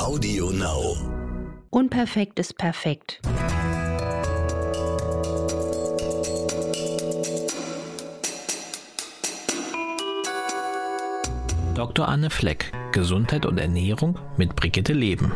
Audio 0.00 0.50
Now. 0.50 0.96
Unperfekt 1.68 2.38
ist 2.38 2.56
perfekt. 2.56 3.20
Dr. 11.74 12.08
Anne 12.08 12.30
Fleck, 12.30 12.72
Gesundheit 12.92 13.44
und 13.44 13.58
Ernährung 13.58 14.18
mit 14.38 14.56
Brigitte 14.56 14.94
Leben. 14.94 15.32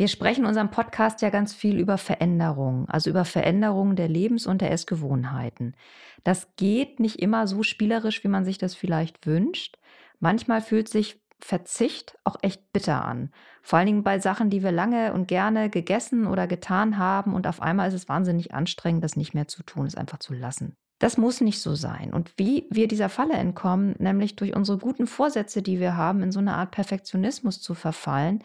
Wir 0.00 0.08
sprechen 0.08 0.44
in 0.44 0.46
unserem 0.46 0.70
Podcast 0.70 1.20
ja 1.20 1.28
ganz 1.28 1.52
viel 1.52 1.78
über 1.78 1.98
Veränderungen, 1.98 2.88
also 2.88 3.10
über 3.10 3.26
Veränderungen 3.26 3.96
der 3.96 4.08
Lebens- 4.08 4.46
und 4.46 4.62
der 4.62 4.70
Essgewohnheiten. 4.70 5.76
Das 6.24 6.56
geht 6.56 7.00
nicht 7.00 7.20
immer 7.20 7.46
so 7.46 7.62
spielerisch, 7.62 8.24
wie 8.24 8.28
man 8.28 8.46
sich 8.46 8.56
das 8.56 8.74
vielleicht 8.74 9.26
wünscht. 9.26 9.76
Manchmal 10.18 10.62
fühlt 10.62 10.88
sich 10.88 11.20
Verzicht 11.38 12.16
auch 12.24 12.36
echt 12.40 12.72
bitter 12.72 13.04
an. 13.04 13.30
Vor 13.60 13.78
allen 13.78 13.88
Dingen 13.88 14.02
bei 14.02 14.18
Sachen, 14.20 14.48
die 14.48 14.62
wir 14.62 14.72
lange 14.72 15.12
und 15.12 15.28
gerne 15.28 15.68
gegessen 15.68 16.26
oder 16.26 16.46
getan 16.46 16.96
haben 16.96 17.34
und 17.34 17.46
auf 17.46 17.60
einmal 17.60 17.88
ist 17.88 17.94
es 17.94 18.08
wahnsinnig 18.08 18.54
anstrengend, 18.54 19.04
das 19.04 19.16
nicht 19.16 19.34
mehr 19.34 19.48
zu 19.48 19.62
tun, 19.64 19.84
es 19.84 19.96
einfach 19.96 20.18
zu 20.18 20.32
lassen. 20.32 20.78
Das 20.98 21.16
muss 21.16 21.40
nicht 21.40 21.60
so 21.60 21.74
sein. 21.74 22.12
Und 22.12 22.32
wie 22.36 22.66
wir 22.70 22.86
dieser 22.86 23.08
Falle 23.08 23.32
entkommen, 23.34 23.96
nämlich 23.98 24.36
durch 24.36 24.54
unsere 24.54 24.76
guten 24.76 25.06
Vorsätze, 25.06 25.62
die 25.62 25.80
wir 25.80 25.96
haben, 25.96 26.22
in 26.22 26.30
so 26.30 26.40
eine 26.40 26.54
Art 26.54 26.72
Perfektionismus 26.72 27.62
zu 27.62 27.74
verfallen, 27.74 28.42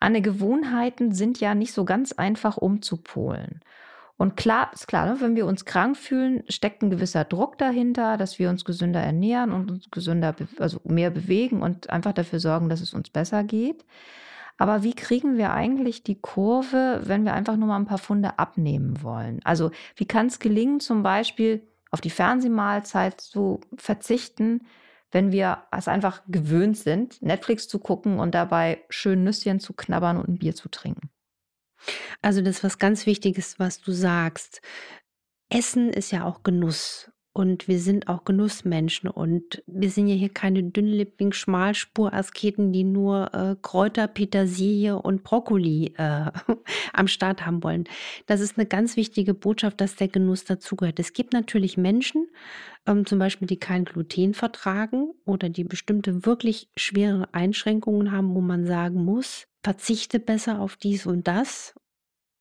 Anne, 0.00 0.22
Gewohnheiten 0.22 1.12
sind 1.12 1.40
ja 1.40 1.54
nicht 1.54 1.74
so 1.74 1.84
ganz 1.84 2.12
einfach 2.12 2.56
umzupolen. 2.56 3.60
Und 4.18 4.36
klar, 4.36 4.70
ist 4.74 4.88
klar, 4.88 5.06
ne, 5.06 5.20
wenn 5.20 5.36
wir 5.36 5.46
uns 5.46 5.64
krank 5.64 5.96
fühlen, 5.96 6.42
steckt 6.48 6.82
ein 6.82 6.90
gewisser 6.90 7.24
Druck 7.24 7.56
dahinter, 7.56 8.16
dass 8.16 8.40
wir 8.40 8.50
uns 8.50 8.64
gesünder 8.64 9.00
ernähren 9.00 9.52
und 9.52 9.70
uns 9.70 9.90
gesünder, 9.92 10.34
also 10.58 10.80
mehr 10.84 11.10
bewegen 11.10 11.62
und 11.62 11.88
einfach 11.88 12.12
dafür 12.12 12.40
sorgen, 12.40 12.68
dass 12.68 12.80
es 12.80 12.94
uns 12.94 13.10
besser 13.10 13.44
geht. 13.44 13.84
Aber 14.58 14.82
wie 14.82 14.94
kriegen 14.94 15.36
wir 15.38 15.52
eigentlich 15.52 16.02
die 16.02 16.20
Kurve, 16.20 17.02
wenn 17.04 17.24
wir 17.24 17.32
einfach 17.32 17.56
nur 17.56 17.68
mal 17.68 17.76
ein 17.76 17.86
paar 17.86 17.98
Funde 17.98 18.40
abnehmen 18.40 19.02
wollen? 19.04 19.40
Also 19.44 19.70
wie 19.94 20.06
kann 20.06 20.26
es 20.26 20.40
gelingen, 20.40 20.80
zum 20.80 21.04
Beispiel 21.04 21.62
auf 21.92 22.00
die 22.00 22.10
Fernsehmahlzeit 22.10 23.20
zu 23.20 23.60
verzichten, 23.76 24.66
wenn 25.12 25.30
wir 25.30 25.62
es 25.70 25.86
einfach 25.86 26.22
gewöhnt 26.26 26.76
sind, 26.76 27.22
Netflix 27.22 27.68
zu 27.68 27.78
gucken 27.78 28.18
und 28.18 28.34
dabei 28.34 28.82
schön 28.90 29.22
Nüsschen 29.22 29.60
zu 29.60 29.74
knabbern 29.74 30.16
und 30.16 30.28
ein 30.28 30.38
Bier 30.38 30.56
zu 30.56 30.68
trinken? 30.68 31.08
Also 32.22 32.40
das 32.42 32.58
ist 32.58 32.64
was 32.64 32.78
ganz 32.78 33.06
Wichtiges, 33.06 33.58
was 33.58 33.80
du 33.80 33.92
sagst. 33.92 34.60
Essen 35.50 35.90
ist 35.90 36.10
ja 36.10 36.24
auch 36.24 36.42
Genuss. 36.42 37.10
Und 37.38 37.68
wir 37.68 37.78
sind 37.78 38.08
auch 38.08 38.24
Genussmenschen 38.24 39.08
und 39.08 39.62
wir 39.68 39.90
sind 39.90 40.08
ja 40.08 40.16
hier 40.16 40.28
keine 40.28 40.64
dünnlippigen 40.64 41.32
Schmalspur-Asketen, 41.32 42.72
die 42.72 42.82
nur 42.82 43.32
äh, 43.32 43.54
Kräuter, 43.62 44.08
Petersilie 44.08 45.00
und 45.00 45.22
Brokkoli 45.22 45.94
äh, 45.96 46.32
am 46.92 47.06
Start 47.06 47.46
haben 47.46 47.62
wollen. 47.62 47.84
Das 48.26 48.40
ist 48.40 48.58
eine 48.58 48.66
ganz 48.66 48.96
wichtige 48.96 49.34
Botschaft, 49.34 49.80
dass 49.80 49.94
der 49.94 50.08
Genuss 50.08 50.46
dazugehört. 50.46 50.98
Es 50.98 51.12
gibt 51.12 51.32
natürlich 51.32 51.76
Menschen, 51.76 52.26
ähm, 52.86 53.06
zum 53.06 53.20
Beispiel, 53.20 53.46
die 53.46 53.60
kein 53.60 53.84
Gluten 53.84 54.34
vertragen 54.34 55.12
oder 55.24 55.48
die 55.48 55.64
bestimmte 55.64 56.26
wirklich 56.26 56.68
schwere 56.76 57.32
Einschränkungen 57.32 58.10
haben, 58.10 58.34
wo 58.34 58.40
man 58.40 58.66
sagen 58.66 59.04
muss, 59.04 59.47
verzichte 59.62 60.20
besser 60.20 60.60
auf 60.60 60.76
dies 60.76 61.06
und 61.06 61.26
das 61.26 61.74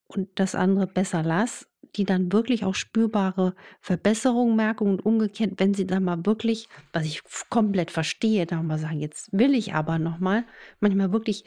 und 0.07 0.29
das 0.35 0.55
andere 0.55 0.87
besser 0.87 1.23
lass, 1.23 1.67
die 1.95 2.05
dann 2.05 2.31
wirklich 2.31 2.63
auch 2.63 2.75
spürbare 2.75 3.55
Verbesserungen 3.81 4.55
merken 4.55 4.87
und 4.87 5.05
umgekehrt, 5.05 5.53
wenn 5.57 5.73
sie 5.73 5.87
dann 5.87 6.03
mal 6.03 6.25
wirklich, 6.25 6.69
was 6.93 7.05
ich 7.05 7.21
komplett 7.49 7.91
verstehe, 7.91 8.45
da 8.45 8.61
mal 8.61 8.77
sagen, 8.77 8.99
jetzt 8.99 9.29
will 9.31 9.53
ich 9.53 9.73
aber 9.73 9.99
nochmal, 9.99 10.45
manchmal 10.79 11.11
wirklich 11.11 11.45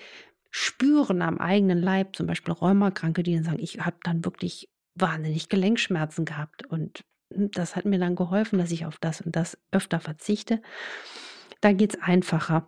spüren 0.51 1.23
am 1.23 1.39
eigenen 1.39 1.81
Leib, 1.81 2.17
zum 2.17 2.27
Beispiel 2.27 2.53
Rheumakranke, 2.53 3.23
die 3.23 3.35
dann 3.35 3.45
sagen, 3.45 3.61
ich 3.61 3.81
habe 3.81 3.97
dann 4.03 4.25
wirklich 4.25 4.69
wahnsinnig 4.95 5.49
Gelenkschmerzen 5.49 6.25
gehabt 6.25 6.67
und 6.67 7.05
das 7.31 7.77
hat 7.77 7.85
mir 7.85 7.99
dann 7.99 8.17
geholfen, 8.17 8.59
dass 8.59 8.73
ich 8.73 8.87
auf 8.87 8.99
das 8.99 9.21
und 9.21 9.37
das 9.37 9.57
öfter 9.71 10.01
verzichte. 10.01 10.61
Da 11.61 11.73
geht 11.73 11.95
es 11.95 12.03
einfacher. 12.03 12.67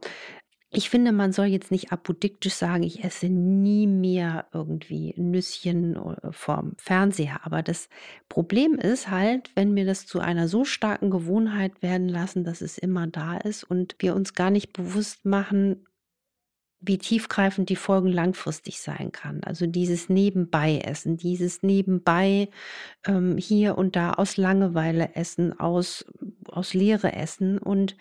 Ich 0.75 0.89
finde, 0.89 1.13
man 1.13 1.33
soll 1.33 1.47
jetzt 1.47 1.71
nicht 1.71 1.93
apodiktisch 1.93 2.55
sagen, 2.55 2.83
ich 2.83 3.05
esse 3.05 3.29
nie 3.29 3.87
mehr 3.87 4.47
irgendwie 4.55 5.13
Nüsschen 5.19 5.97
äh, 5.97 6.33
vom 6.33 6.73
Fernseher. 6.79 7.41
Aber 7.45 7.63
das 7.63 7.91
Problem 8.31 8.77
ist 8.77 9.11
halt, 9.11 9.51
wenn 9.55 9.77
wir 9.77 9.85
das 9.85 10.07
zu 10.07 10.21
einer 10.21 10.49
so 10.49 10.65
starken 10.65 11.11
Gewohnheit 11.11 11.83
werden 11.83 12.09
lassen, 12.09 12.43
dass 12.43 12.63
es 12.63 12.79
immer 12.79 13.07
da 13.07 13.37
ist 13.37 13.65
und 13.65 13.97
wir 13.99 14.15
uns 14.17 14.33
gar 14.33 14.51
nicht 14.51 14.73
bewusst 14.73 15.27
machen, 15.27 15.87
wie 16.81 16.97
tiefgreifend 16.97 17.69
die 17.69 17.77
Folgen 17.77 18.09
langfristig 18.09 18.81
sein 18.81 19.13
kann. 19.13 19.45
Also 19.45 19.67
dieses 19.67 20.09
Nebenbei-Essen, 20.09 21.19
dieses 21.19 21.63
Nebenbei 21.63 22.49
ähm, 23.07 23.37
hier 23.37 23.77
und 23.77 23.95
da 23.95 24.15
aus 24.15 24.39
Langeweile 24.39 25.15
essen, 25.17 25.59
aus, 25.59 26.07
aus 26.47 26.73
Leere 26.73 27.13
essen 27.13 27.59
und 27.59 27.95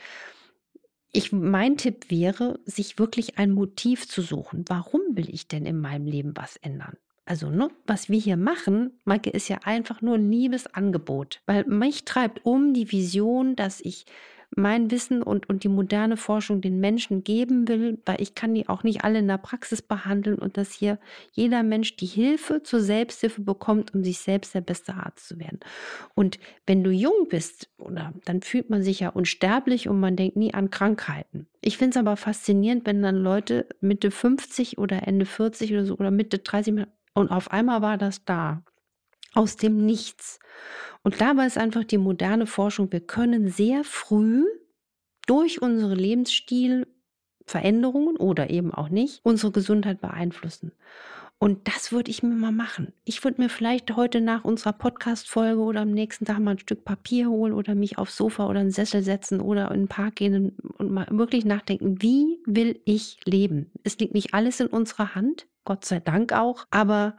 ich, 1.12 1.32
mein 1.32 1.78
Tipp 1.78 2.10
wäre, 2.10 2.60
sich 2.66 2.98
wirklich 2.98 3.38
ein 3.38 3.52
Motiv 3.52 4.08
zu 4.08 4.22
suchen. 4.22 4.66
Warum 4.68 5.02
will 5.12 5.30
ich 5.30 5.48
denn 5.48 5.66
in 5.66 5.80
meinem 5.80 6.06
Leben 6.06 6.34
was 6.36 6.58
ändern? 6.58 6.98
Also, 7.26 7.50
ne, 7.50 7.70
was 7.86 8.10
wir 8.10 8.20
hier 8.20 8.38
machen, 8.38 9.00
Maike, 9.06 9.30
ist 9.30 9.48
ja 9.48 9.60
einfach 9.64 10.02
nur 10.02 10.16
ein 10.16 10.32
Liebesangebot. 10.32 11.42
Weil 11.46 11.66
mich 11.66 12.06
treibt 12.06 12.46
um 12.46 12.74
die 12.74 12.92
Vision, 12.92 13.56
dass 13.56 13.80
ich 13.82 14.06
mein 14.56 14.92
Wissen 14.92 15.24
und, 15.24 15.50
und 15.50 15.64
die 15.64 15.70
moderne 15.70 16.18
Forschung 16.18 16.62
den 16.62 16.80
Menschen 16.80 17.24
geben 17.24 17.68
will, 17.68 18.00
weil 18.06 18.22
ich 18.22 18.36
kann 18.36 18.54
die 18.54 18.68
auch 18.68 18.84
nicht 18.84 19.04
alle 19.04 19.20
in 19.20 19.28
der 19.28 19.38
Praxis 19.38 19.82
behandeln 19.82 20.38
und 20.38 20.58
dass 20.58 20.74
hier 20.74 21.00
jeder 21.32 21.64
Mensch 21.64 21.96
die 21.96 22.06
Hilfe 22.06 22.62
zur 22.62 22.82
Selbsthilfe 22.82 23.42
bekommt, 23.42 23.94
um 23.94 24.04
sich 24.04 24.20
selbst 24.20 24.54
der 24.54 24.62
beste 24.62 24.94
Arzt 24.96 25.28
zu 25.28 25.40
werden. 25.40 25.60
Und 26.16 26.38
wenn 26.66 26.84
du 26.84 26.92
jung 26.92 27.28
bist, 27.30 27.70
oder 27.78 28.14
dann 28.26 28.42
fühlt 28.42 28.70
man 28.70 28.84
sich 28.84 29.00
ja 29.00 29.10
unsterblich 29.10 29.88
und 29.88 30.00
man 30.00 30.16
denkt 30.16 30.36
nie 30.36 30.54
an 30.54 30.70
Krankheiten. 30.70 31.48
Ich 31.62 31.78
finde 31.78 31.92
es 31.92 31.98
aber 31.98 32.18
faszinierend, 32.18 32.86
wenn 32.86 33.02
dann 33.02 33.16
Leute 33.16 33.68
Mitte 33.80 34.12
50 34.12 34.78
oder 34.78 35.08
Ende 35.08 35.26
40 35.26 35.72
oder 35.72 35.86
so 35.86 35.96
oder 35.96 36.12
Mitte 36.12 36.40
30 36.40 36.86
und 37.14 37.30
auf 37.30 37.52
einmal 37.52 37.82
war 37.82 37.98
das 37.98 38.24
da 38.26 38.64
aus 39.34 39.58
dem 39.58 39.86
Nichts. 39.86 40.40
Und 41.04 41.22
dabei 41.22 41.48
ist 41.48 41.58
einfach 41.58 41.84
die 41.84 41.98
moderne 41.98 42.46
Forschung, 42.46 42.92
wir 42.92 43.02
können 43.02 43.50
sehr 43.50 43.84
früh 43.84 44.46
durch 45.26 45.60
unsere 45.62 45.96
Lebensstilveränderungen 45.96 48.18
oder 48.18 48.50
eben 48.50 48.74
auch 48.74 48.90
nicht 48.90 49.20
unsere 49.24 49.52
Gesundheit 49.52 50.02
beeinflussen. 50.02 50.72
Und 51.44 51.68
das 51.68 51.92
würde 51.92 52.12
ich 52.12 52.22
mir 52.22 52.36
mal 52.36 52.52
machen. 52.52 52.94
Ich 53.04 53.24
würde 53.24 53.42
mir 53.42 53.50
vielleicht 53.50 53.96
heute 53.96 54.22
nach 54.22 54.44
unserer 54.44 54.74
Podcast-Folge 54.74 55.60
oder 55.60 55.82
am 55.82 55.90
nächsten 55.90 56.26
Tag 56.26 56.38
mal 56.38 56.52
ein 56.52 56.60
Stück 56.60 56.86
Papier 56.86 57.30
holen 57.30 57.54
oder 57.54 57.74
mich 57.74 57.98
aufs 57.98 58.16
Sofa 58.16 58.48
oder 58.48 58.60
einen 58.60 58.70
Sessel 58.70 59.02
setzen 59.02 59.42
oder 59.42 59.72
in 59.72 59.82
den 59.82 59.88
Park 59.88 60.18
gehen 60.18 60.56
und 60.78 60.92
mal 60.92 61.08
wirklich 61.10 61.44
nachdenken, 61.44 62.00
wie 62.00 62.44
will 62.46 62.80
ich 62.86 63.18
leben? 63.26 63.72
Es 63.84 63.98
liegt 63.98 64.14
nicht 64.14 64.36
alles 64.36 64.60
in 64.60 64.68
unserer 64.68 65.16
Hand, 65.16 65.48
Gott 65.66 65.84
sei 65.84 66.00
Dank 66.00 66.32
auch, 66.32 66.68
aber 66.70 67.18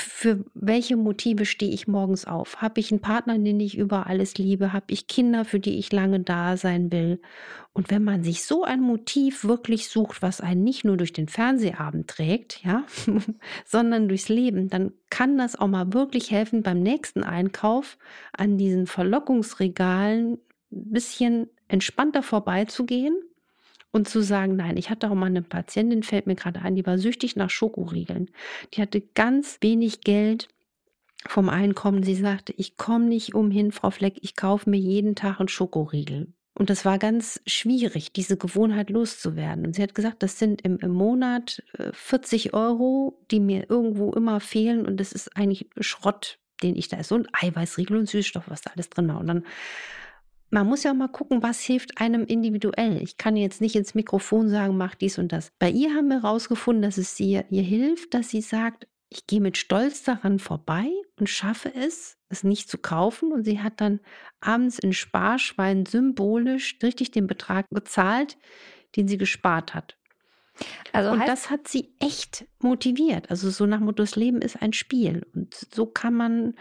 für 0.00 0.44
welche 0.54 0.96
Motive 0.96 1.44
stehe 1.44 1.72
ich 1.72 1.88
morgens 1.88 2.24
auf? 2.24 2.62
Habe 2.62 2.80
ich 2.80 2.90
einen 2.90 3.00
Partner, 3.00 3.38
den 3.38 3.60
ich 3.60 3.76
über 3.76 4.06
alles 4.06 4.38
liebe? 4.38 4.72
Habe 4.72 4.86
ich 4.88 5.06
Kinder, 5.06 5.44
für 5.44 5.60
die 5.60 5.78
ich 5.78 5.92
lange 5.92 6.20
da 6.20 6.56
sein 6.56 6.92
will? 6.92 7.20
Und 7.72 7.90
wenn 7.90 8.04
man 8.04 8.22
sich 8.22 8.44
so 8.44 8.64
ein 8.64 8.80
Motiv 8.80 9.44
wirklich 9.44 9.88
sucht, 9.88 10.22
was 10.22 10.40
einen 10.40 10.64
nicht 10.64 10.84
nur 10.84 10.96
durch 10.96 11.12
den 11.12 11.28
Fernsehabend 11.28 12.08
trägt, 12.08 12.64
ja, 12.64 12.84
sondern 13.64 14.08
durchs 14.08 14.28
Leben, 14.28 14.68
dann 14.68 14.92
kann 15.10 15.38
das 15.38 15.56
auch 15.56 15.68
mal 15.68 15.92
wirklich 15.92 16.30
helfen, 16.30 16.62
beim 16.62 16.80
nächsten 16.80 17.22
Einkauf 17.22 17.98
an 18.32 18.58
diesen 18.58 18.86
Verlockungsregalen 18.86 20.38
ein 20.72 20.92
bisschen 20.92 21.48
entspannter 21.68 22.22
vorbeizugehen 22.22 23.16
und 23.90 24.08
zu 24.08 24.22
sagen, 24.22 24.56
nein, 24.56 24.76
ich 24.76 24.90
hatte 24.90 25.10
auch 25.10 25.14
mal 25.14 25.26
eine 25.26 25.42
Patientin, 25.42 26.02
fällt 26.02 26.26
mir 26.26 26.34
gerade 26.34 26.60
ein, 26.62 26.74
die 26.74 26.86
war 26.86 26.98
süchtig 26.98 27.36
nach 27.36 27.50
Schokoriegeln. 27.50 28.30
Die 28.74 28.82
hatte 28.82 29.00
ganz 29.00 29.58
wenig 29.60 30.02
Geld 30.02 30.48
vom 31.26 31.48
Einkommen. 31.48 32.02
Sie 32.02 32.14
sagte, 32.14 32.52
ich 32.56 32.76
komme 32.76 33.06
nicht 33.06 33.34
umhin, 33.34 33.72
Frau 33.72 33.90
Fleck, 33.90 34.18
ich 34.22 34.36
kaufe 34.36 34.68
mir 34.68 34.78
jeden 34.78 35.14
Tag 35.14 35.40
einen 35.40 35.48
Schokoriegel. 35.48 36.32
Und 36.58 36.70
das 36.70 36.84
war 36.84 36.98
ganz 36.98 37.40
schwierig, 37.46 38.12
diese 38.12 38.36
Gewohnheit 38.36 38.90
loszuwerden. 38.90 39.64
Und 39.64 39.76
sie 39.76 39.82
hat 39.82 39.94
gesagt, 39.94 40.24
das 40.24 40.40
sind 40.40 40.62
im, 40.62 40.78
im 40.78 40.90
Monat 40.90 41.62
40 41.92 42.46
äh, 42.46 42.52
Euro, 42.52 43.20
die 43.30 43.38
mir 43.38 43.70
irgendwo 43.70 44.12
immer 44.12 44.40
fehlen. 44.40 44.84
Und 44.84 44.98
das 44.98 45.12
ist 45.12 45.36
eigentlich 45.36 45.70
Schrott, 45.78 46.40
den 46.64 46.74
ich 46.74 46.88
da 46.88 46.96
esse. 46.96 47.14
Und 47.14 47.28
Eiweißriegel 47.32 47.96
und 47.96 48.08
Süßstoff, 48.08 48.50
was 48.50 48.62
da 48.62 48.72
alles 48.74 48.90
drin 48.90 49.06
war. 49.06 49.20
Und 49.20 49.28
dann, 49.28 49.46
man 50.50 50.66
muss 50.66 50.82
ja 50.82 50.92
auch 50.92 50.96
mal 50.96 51.08
gucken, 51.08 51.42
was 51.42 51.60
hilft 51.60 52.00
einem 52.00 52.24
individuell. 52.24 53.02
Ich 53.02 53.16
kann 53.16 53.36
jetzt 53.36 53.60
nicht 53.60 53.76
ins 53.76 53.94
Mikrofon 53.94 54.48
sagen, 54.48 54.76
mach 54.76 54.94
dies 54.94 55.18
und 55.18 55.32
das. 55.32 55.50
Bei 55.58 55.70
ihr 55.70 55.94
haben 55.94 56.08
wir 56.08 56.22
herausgefunden, 56.22 56.82
dass 56.82 56.98
es 56.98 57.18
ihr, 57.20 57.44
ihr 57.50 57.62
hilft, 57.62 58.14
dass 58.14 58.30
sie 58.30 58.40
sagt, 58.40 58.86
ich 59.10 59.26
gehe 59.26 59.40
mit 59.40 59.56
Stolz 59.56 60.02
daran 60.02 60.38
vorbei 60.38 60.90
und 61.18 61.28
schaffe 61.28 61.72
es, 61.74 62.18
es 62.28 62.44
nicht 62.44 62.70
zu 62.70 62.78
kaufen. 62.78 63.32
Und 63.32 63.44
sie 63.44 63.60
hat 63.60 63.80
dann 63.80 64.00
abends 64.40 64.78
in 64.78 64.92
Sparschwein 64.92 65.86
symbolisch 65.86 66.78
richtig 66.82 67.10
den 67.10 67.26
Betrag 67.26 67.66
gezahlt, 67.70 68.36
den 68.96 69.08
sie 69.08 69.18
gespart 69.18 69.74
hat. 69.74 69.96
Also 70.92 71.10
und 71.10 71.26
das 71.26 71.50
hat 71.50 71.68
sie 71.68 71.94
echt 72.00 72.46
motiviert. 72.60 73.30
Also 73.30 73.50
so 73.50 73.66
nach 73.66 73.80
Motto, 73.80 74.02
das 74.02 74.16
Leben 74.16 74.42
ist 74.42 74.60
ein 74.60 74.72
Spiel. 74.72 75.26
Und 75.34 75.54
so 75.54 75.86
kann 75.86 76.14
man, 76.14 76.54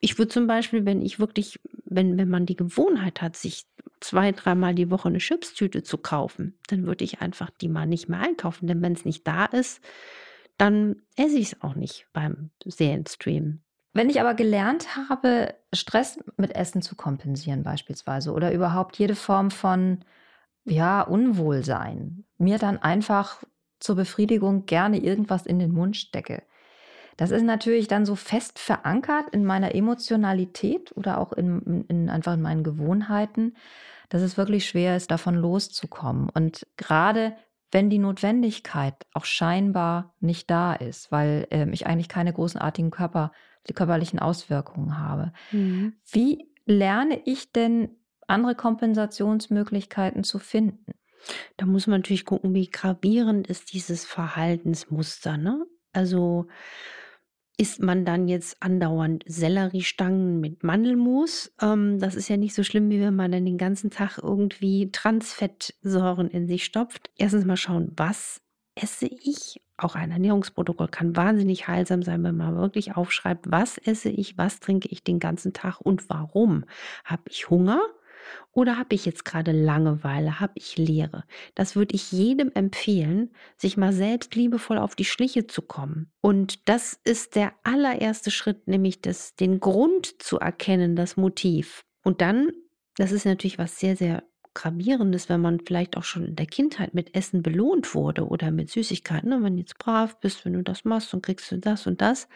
ich 0.00 0.18
würde 0.18 0.28
zum 0.28 0.46
Beispiel, 0.46 0.84
wenn 0.84 1.02
ich 1.02 1.18
wirklich, 1.18 1.60
wenn, 1.84 2.16
wenn 2.18 2.28
man 2.28 2.46
die 2.46 2.56
Gewohnheit 2.56 3.20
hat, 3.22 3.36
sich 3.36 3.66
zwei, 4.00 4.32
dreimal 4.32 4.74
die 4.74 4.90
Woche 4.90 5.08
eine 5.08 5.18
Chipstüte 5.18 5.82
zu 5.82 5.98
kaufen, 5.98 6.58
dann 6.68 6.86
würde 6.86 7.04
ich 7.04 7.20
einfach 7.20 7.50
die 7.50 7.68
mal 7.68 7.86
nicht 7.86 8.08
mehr 8.08 8.20
einkaufen. 8.20 8.66
Denn 8.66 8.82
wenn 8.82 8.92
es 8.92 9.04
nicht 9.04 9.26
da 9.26 9.44
ist, 9.46 9.80
dann 10.56 10.96
esse 11.16 11.38
ich 11.38 11.52
es 11.52 11.62
auch 11.62 11.74
nicht 11.74 12.06
beim 12.12 12.50
Serienstream. 12.64 13.60
Wenn 13.94 14.10
ich 14.10 14.20
aber 14.20 14.34
gelernt 14.34 14.96
habe, 14.96 15.54
Stress 15.72 16.18
mit 16.36 16.54
Essen 16.54 16.82
zu 16.82 16.94
kompensieren 16.94 17.62
beispielsweise 17.64 18.32
oder 18.32 18.52
überhaupt 18.52 18.98
jede 18.98 19.14
Form 19.14 19.50
von 19.50 20.04
ja, 20.64 21.00
Unwohlsein, 21.02 22.24
mir 22.36 22.58
dann 22.58 22.78
einfach 22.78 23.42
zur 23.80 23.96
Befriedigung 23.96 24.66
gerne 24.66 24.98
irgendwas 24.98 25.46
in 25.46 25.58
den 25.58 25.72
Mund 25.72 25.96
stecke. 25.96 26.42
Das 27.18 27.32
ist 27.32 27.42
natürlich 27.42 27.88
dann 27.88 28.06
so 28.06 28.14
fest 28.14 28.60
verankert 28.60 29.30
in 29.30 29.44
meiner 29.44 29.74
Emotionalität 29.74 30.96
oder 30.96 31.18
auch 31.18 31.32
in, 31.32 31.84
in, 31.88 32.08
einfach 32.08 32.34
in 32.34 32.42
meinen 32.42 32.62
Gewohnheiten, 32.62 33.56
dass 34.08 34.22
es 34.22 34.38
wirklich 34.38 34.66
schwer 34.66 34.96
ist, 34.96 35.10
davon 35.10 35.34
loszukommen. 35.34 36.30
Und 36.32 36.64
gerade 36.76 37.36
wenn 37.72 37.90
die 37.90 37.98
Notwendigkeit 37.98 38.94
auch 39.12 39.24
scheinbar 39.24 40.14
nicht 40.20 40.48
da 40.48 40.72
ist, 40.72 41.10
weil 41.10 41.48
ähm, 41.50 41.72
ich 41.72 41.88
eigentlich 41.88 42.08
keine 42.08 42.32
großartigen 42.32 42.92
Körper, 42.92 43.32
die 43.68 43.74
körperlichen 43.74 44.20
Auswirkungen 44.20 44.98
habe. 44.98 45.32
Mhm. 45.50 45.94
Wie 46.10 46.48
lerne 46.66 47.20
ich 47.24 47.52
denn 47.52 47.90
andere 48.28 48.54
Kompensationsmöglichkeiten 48.54 50.22
zu 50.22 50.38
finden? 50.38 50.92
Da 51.56 51.66
muss 51.66 51.88
man 51.88 52.00
natürlich 52.00 52.24
gucken, 52.24 52.54
wie 52.54 52.70
gravierend 52.70 53.48
ist 53.48 53.72
dieses 53.72 54.04
Verhaltensmuster. 54.04 55.36
Ne? 55.36 55.66
Also 55.92 56.46
isst 57.58 57.82
man 57.82 58.04
dann 58.04 58.28
jetzt 58.28 58.62
andauernd 58.62 59.24
Selleriestangen 59.26 60.40
mit 60.40 60.62
Mandelmus. 60.62 61.52
Ähm, 61.60 61.98
das 61.98 62.14
ist 62.14 62.28
ja 62.28 62.36
nicht 62.36 62.54
so 62.54 62.62
schlimm, 62.62 62.88
wie 62.88 63.00
wenn 63.00 63.16
man 63.16 63.32
dann 63.32 63.44
den 63.44 63.58
ganzen 63.58 63.90
Tag 63.90 64.18
irgendwie 64.22 64.90
Transfettsäuren 64.92 66.30
in 66.30 66.46
sich 66.46 66.64
stopft. 66.64 67.10
Erstens 67.16 67.44
mal 67.44 67.56
schauen, 67.56 67.92
was 67.96 68.40
esse 68.76 69.06
ich? 69.06 69.60
Auch 69.76 69.96
ein 69.96 70.10
Ernährungsprotokoll 70.10 70.88
kann 70.88 71.16
wahnsinnig 71.16 71.68
heilsam 71.68 72.02
sein, 72.02 72.22
wenn 72.22 72.36
man 72.36 72.56
wirklich 72.56 72.96
aufschreibt, 72.96 73.50
was 73.50 73.76
esse 73.78 74.08
ich, 74.08 74.38
was 74.38 74.60
trinke 74.60 74.88
ich 74.88 75.02
den 75.02 75.18
ganzen 75.18 75.52
Tag 75.52 75.80
und 75.80 76.08
warum. 76.08 76.64
Habe 77.04 77.22
ich 77.28 77.50
Hunger? 77.50 77.80
Oder 78.52 78.76
habe 78.76 78.94
ich 78.94 79.04
jetzt 79.06 79.24
gerade 79.24 79.52
Langeweile? 79.52 80.40
Habe 80.40 80.54
ich 80.56 80.76
Leere? 80.76 81.24
Das 81.54 81.76
würde 81.76 81.94
ich 81.94 82.12
jedem 82.12 82.50
empfehlen, 82.52 83.30
sich 83.56 83.76
mal 83.76 83.92
selbst 83.92 84.34
liebevoll 84.34 84.78
auf 84.78 84.94
die 84.96 85.04
Schliche 85.04 85.46
zu 85.46 85.62
kommen. 85.62 86.10
Und 86.20 86.68
das 86.68 86.98
ist 87.04 87.36
der 87.36 87.52
allererste 87.62 88.30
Schritt, 88.30 88.68
nämlich 88.68 89.00
das, 89.00 89.34
den 89.36 89.60
Grund 89.60 90.20
zu 90.22 90.38
erkennen, 90.38 90.96
das 90.96 91.16
Motiv. 91.16 91.84
Und 92.02 92.20
dann, 92.20 92.50
das 92.96 93.12
ist 93.12 93.26
natürlich 93.26 93.58
was 93.58 93.78
sehr, 93.78 93.96
sehr 93.96 94.22
gravierendes, 94.58 95.28
wenn 95.28 95.40
man 95.40 95.60
vielleicht 95.60 95.96
auch 95.96 96.02
schon 96.02 96.24
in 96.24 96.36
der 96.36 96.46
Kindheit 96.46 96.92
mit 96.92 97.14
Essen 97.14 97.42
belohnt 97.42 97.94
wurde 97.94 98.26
oder 98.26 98.50
mit 98.50 98.70
Süßigkeiten. 98.70 99.28
Ne? 99.30 99.42
Wenn 99.42 99.54
du 99.54 99.60
jetzt 99.60 99.78
brav 99.78 100.18
bist, 100.20 100.44
wenn 100.44 100.54
du 100.54 100.62
das 100.62 100.84
machst, 100.84 101.12
dann 101.12 101.22
kriegst 101.22 101.50
du 101.52 101.58
das 101.58 101.86
und 101.86 102.00
das. 102.00 102.28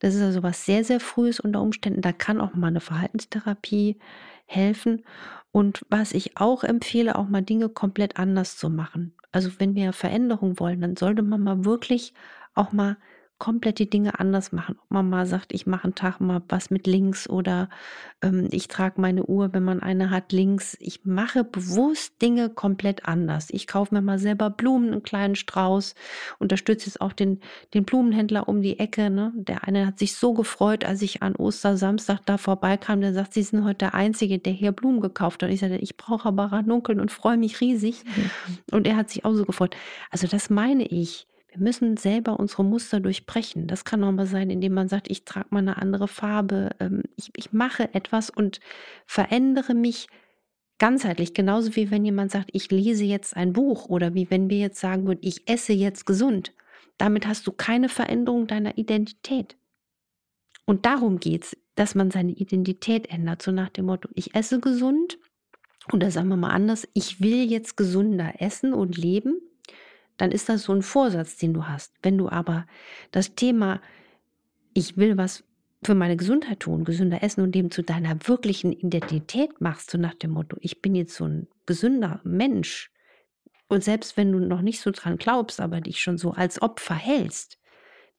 Das 0.00 0.14
ist 0.14 0.22
also 0.22 0.42
was 0.42 0.64
sehr, 0.64 0.82
sehr 0.82 0.98
Frühes 0.98 1.38
unter 1.38 1.62
Umständen. 1.62 2.00
Da 2.00 2.12
kann 2.12 2.40
auch 2.40 2.54
mal 2.54 2.66
eine 2.66 2.80
Verhaltenstherapie 2.80 3.98
helfen. 4.48 5.04
Und 5.52 5.84
was 5.88 6.12
ich 6.12 6.36
auch 6.36 6.64
empfehle, 6.64 7.16
auch 7.16 7.28
mal 7.28 7.42
Dinge 7.42 7.68
komplett 7.68 8.18
anders 8.18 8.56
zu 8.56 8.70
machen. 8.70 9.14
Also 9.30 9.50
wenn 9.58 9.74
wir 9.74 9.92
Veränderung 9.92 10.58
wollen, 10.58 10.80
dann 10.80 10.96
sollte 10.96 11.22
man 11.22 11.42
mal 11.42 11.64
wirklich 11.64 12.14
auch 12.54 12.72
mal 12.72 12.96
komplett 13.38 13.78
die 13.78 13.88
Dinge 13.88 14.18
anders 14.18 14.52
machen. 14.52 14.76
Ob 14.82 14.90
man 14.90 15.08
mal 15.08 15.26
sagt, 15.26 15.52
ich 15.52 15.66
mache 15.66 15.84
einen 15.84 15.94
Tag 15.94 16.20
mal 16.20 16.42
was 16.48 16.70
mit 16.70 16.86
links 16.86 17.28
oder 17.28 17.68
ähm, 18.20 18.48
ich 18.50 18.68
trage 18.68 19.00
meine 19.00 19.24
Uhr, 19.24 19.52
wenn 19.52 19.62
man 19.62 19.80
eine 19.80 20.10
hat, 20.10 20.32
links. 20.32 20.76
Ich 20.80 21.04
mache 21.04 21.44
bewusst 21.44 22.20
Dinge 22.20 22.50
komplett 22.50 23.06
anders. 23.06 23.48
Ich 23.50 23.66
kaufe 23.66 23.94
mir 23.94 24.02
mal 24.02 24.18
selber 24.18 24.50
Blumen, 24.50 24.92
einen 24.92 25.02
kleinen 25.02 25.36
Strauß, 25.36 25.94
unterstütze 26.38 26.86
jetzt 26.86 27.00
auch 27.00 27.12
den, 27.12 27.40
den 27.74 27.84
Blumenhändler 27.84 28.48
um 28.48 28.60
die 28.60 28.78
Ecke. 28.78 29.08
Ne? 29.08 29.32
Der 29.34 29.64
eine 29.64 29.86
hat 29.86 29.98
sich 29.98 30.14
so 30.16 30.34
gefreut, 30.34 30.84
als 30.84 31.02
ich 31.02 31.22
an 31.22 31.36
Ostersamstag 31.36 32.26
da 32.26 32.38
vorbeikam. 32.38 33.00
Der 33.00 33.14
sagt, 33.14 33.34
Sie 33.34 33.42
sind 33.42 33.64
heute 33.64 33.78
der 33.78 33.94
Einzige, 33.94 34.38
der 34.38 34.52
hier 34.52 34.72
Blumen 34.72 35.00
gekauft 35.00 35.42
hat. 35.42 35.48
Und 35.48 35.54
ich 35.54 35.60
sagte, 35.60 35.76
ich 35.76 35.96
brauche 35.96 36.28
aber 36.28 36.46
Ranunkeln 36.46 37.00
und 37.00 37.12
freue 37.12 37.36
mich 37.36 37.60
riesig. 37.60 38.04
Mhm. 38.04 38.30
Und 38.78 38.86
er 38.86 38.96
hat 38.96 39.10
sich 39.10 39.24
auch 39.24 39.34
so 39.34 39.44
gefreut. 39.44 39.76
Also 40.10 40.26
das 40.26 40.50
meine 40.50 40.84
ich. 40.84 41.26
Wir 41.58 41.64
müssen 41.64 41.96
selber 41.96 42.38
unsere 42.38 42.62
Muster 42.62 43.00
durchbrechen. 43.00 43.66
Das 43.66 43.84
kann 43.84 44.04
auch 44.04 44.12
mal 44.12 44.26
sein, 44.26 44.48
indem 44.48 44.74
man 44.74 44.88
sagt, 44.88 45.10
ich 45.10 45.24
trage 45.24 45.48
mal 45.50 45.58
eine 45.58 45.76
andere 45.76 46.06
Farbe, 46.06 46.70
ähm, 46.78 47.02
ich, 47.16 47.32
ich 47.36 47.52
mache 47.52 47.92
etwas 47.94 48.30
und 48.30 48.60
verändere 49.06 49.74
mich 49.74 50.06
ganzheitlich. 50.78 51.34
Genauso 51.34 51.74
wie 51.74 51.90
wenn 51.90 52.04
jemand 52.04 52.30
sagt, 52.30 52.50
ich 52.52 52.70
lese 52.70 53.04
jetzt 53.04 53.36
ein 53.36 53.52
Buch 53.52 53.88
oder 53.88 54.14
wie 54.14 54.30
wenn 54.30 54.48
wir 54.48 54.58
jetzt 54.58 54.78
sagen 54.78 55.08
würden, 55.08 55.18
ich 55.22 55.48
esse 55.48 55.72
jetzt 55.72 56.06
gesund. 56.06 56.54
Damit 56.96 57.26
hast 57.26 57.44
du 57.48 57.52
keine 57.52 57.88
Veränderung 57.88 58.46
deiner 58.46 58.78
Identität. 58.78 59.56
Und 60.64 60.86
darum 60.86 61.18
geht 61.18 61.42
es, 61.42 61.56
dass 61.74 61.96
man 61.96 62.12
seine 62.12 62.32
Identität 62.32 63.10
ändert, 63.10 63.42
so 63.42 63.50
nach 63.50 63.70
dem 63.70 63.86
Motto, 63.86 64.08
ich 64.14 64.36
esse 64.36 64.60
gesund 64.60 65.18
oder 65.92 66.12
sagen 66.12 66.28
wir 66.28 66.36
mal 66.36 66.50
anders, 66.50 66.86
ich 66.94 67.20
will 67.20 67.50
jetzt 67.50 67.76
gesunder 67.76 68.34
essen 68.40 68.72
und 68.72 68.96
leben 68.96 69.40
dann 70.18 70.32
ist 70.32 70.48
das 70.48 70.64
so 70.64 70.72
ein 70.72 70.82
Vorsatz, 70.82 71.36
den 71.36 71.54
du 71.54 71.66
hast. 71.66 71.94
Wenn 72.02 72.18
du 72.18 72.28
aber 72.28 72.66
das 73.10 73.34
Thema, 73.34 73.80
ich 74.74 74.96
will 74.96 75.16
was 75.16 75.44
für 75.82 75.94
meine 75.94 76.16
Gesundheit 76.16 76.60
tun, 76.60 76.84
gesünder 76.84 77.22
essen 77.22 77.42
und 77.42 77.54
dem 77.54 77.70
zu 77.70 77.82
deiner 77.82 78.16
wirklichen 78.26 78.72
Identität 78.72 79.60
machst, 79.60 79.90
so 79.90 79.98
nach 79.98 80.14
dem 80.14 80.32
Motto, 80.32 80.56
ich 80.60 80.82
bin 80.82 80.94
jetzt 80.94 81.14
so 81.14 81.24
ein 81.24 81.46
gesünder 81.66 82.20
Mensch. 82.24 82.90
Und 83.68 83.84
selbst 83.84 84.16
wenn 84.16 84.32
du 84.32 84.40
noch 84.40 84.60
nicht 84.60 84.80
so 84.80 84.90
dran 84.90 85.18
glaubst, 85.18 85.60
aber 85.60 85.80
dich 85.80 86.00
schon 86.00 86.18
so 86.18 86.32
als 86.32 86.60
Opfer 86.60 86.94
hältst, 86.94 87.58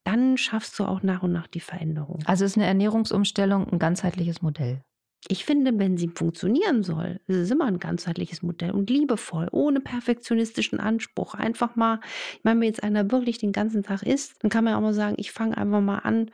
dann 0.03 0.38
schaffst 0.38 0.79
du 0.79 0.86
auch 0.86 1.03
nach 1.03 1.24
und 1.24 1.34
nach 1.34 1.48
die 1.48 1.60
Veränderung. 1.60 2.20
Also 2.25 2.46
ist 2.46 2.56
eine 2.56 2.65
Ernährungsumstellung 2.65 3.68
ein 3.68 3.79
ganzheitliches 3.79 4.41
Modell. 4.41 4.82
Ich 5.28 5.44
finde, 5.46 5.78
wenn 5.78 5.98
sie 5.98 6.08
funktionieren 6.08 6.82
soll, 6.82 7.20
ist 7.28 7.36
es 7.36 7.52
immer 7.52 7.66
ein 7.66 7.80
ganzheitliches 7.80 8.42
Modell 8.42 8.72
und 8.72 8.90
liebevoll, 8.90 9.48
ohne 9.52 9.82
perfektionistischen 9.82 10.80
Anspruch. 10.80 11.34
Einfach 11.36 11.76
mal, 11.76 12.00
ich 12.38 12.44
meine, 12.44 12.62
wenn 12.62 12.68
jetzt 12.68 12.84
einer 12.84 13.12
wirklich 13.12 13.38
den 13.38 13.52
ganzen 13.52 13.84
Tag 13.84 14.04
isst, 14.04 14.36
dann 14.42 14.50
kann 14.50 14.64
man 14.64 14.76
auch 14.76 14.82
mal 14.82 14.94
sagen, 14.94 15.16
ich 15.20 15.32
fange 15.32 15.58
einfach 15.58 15.82
mal 15.82 16.00
an, 16.00 16.32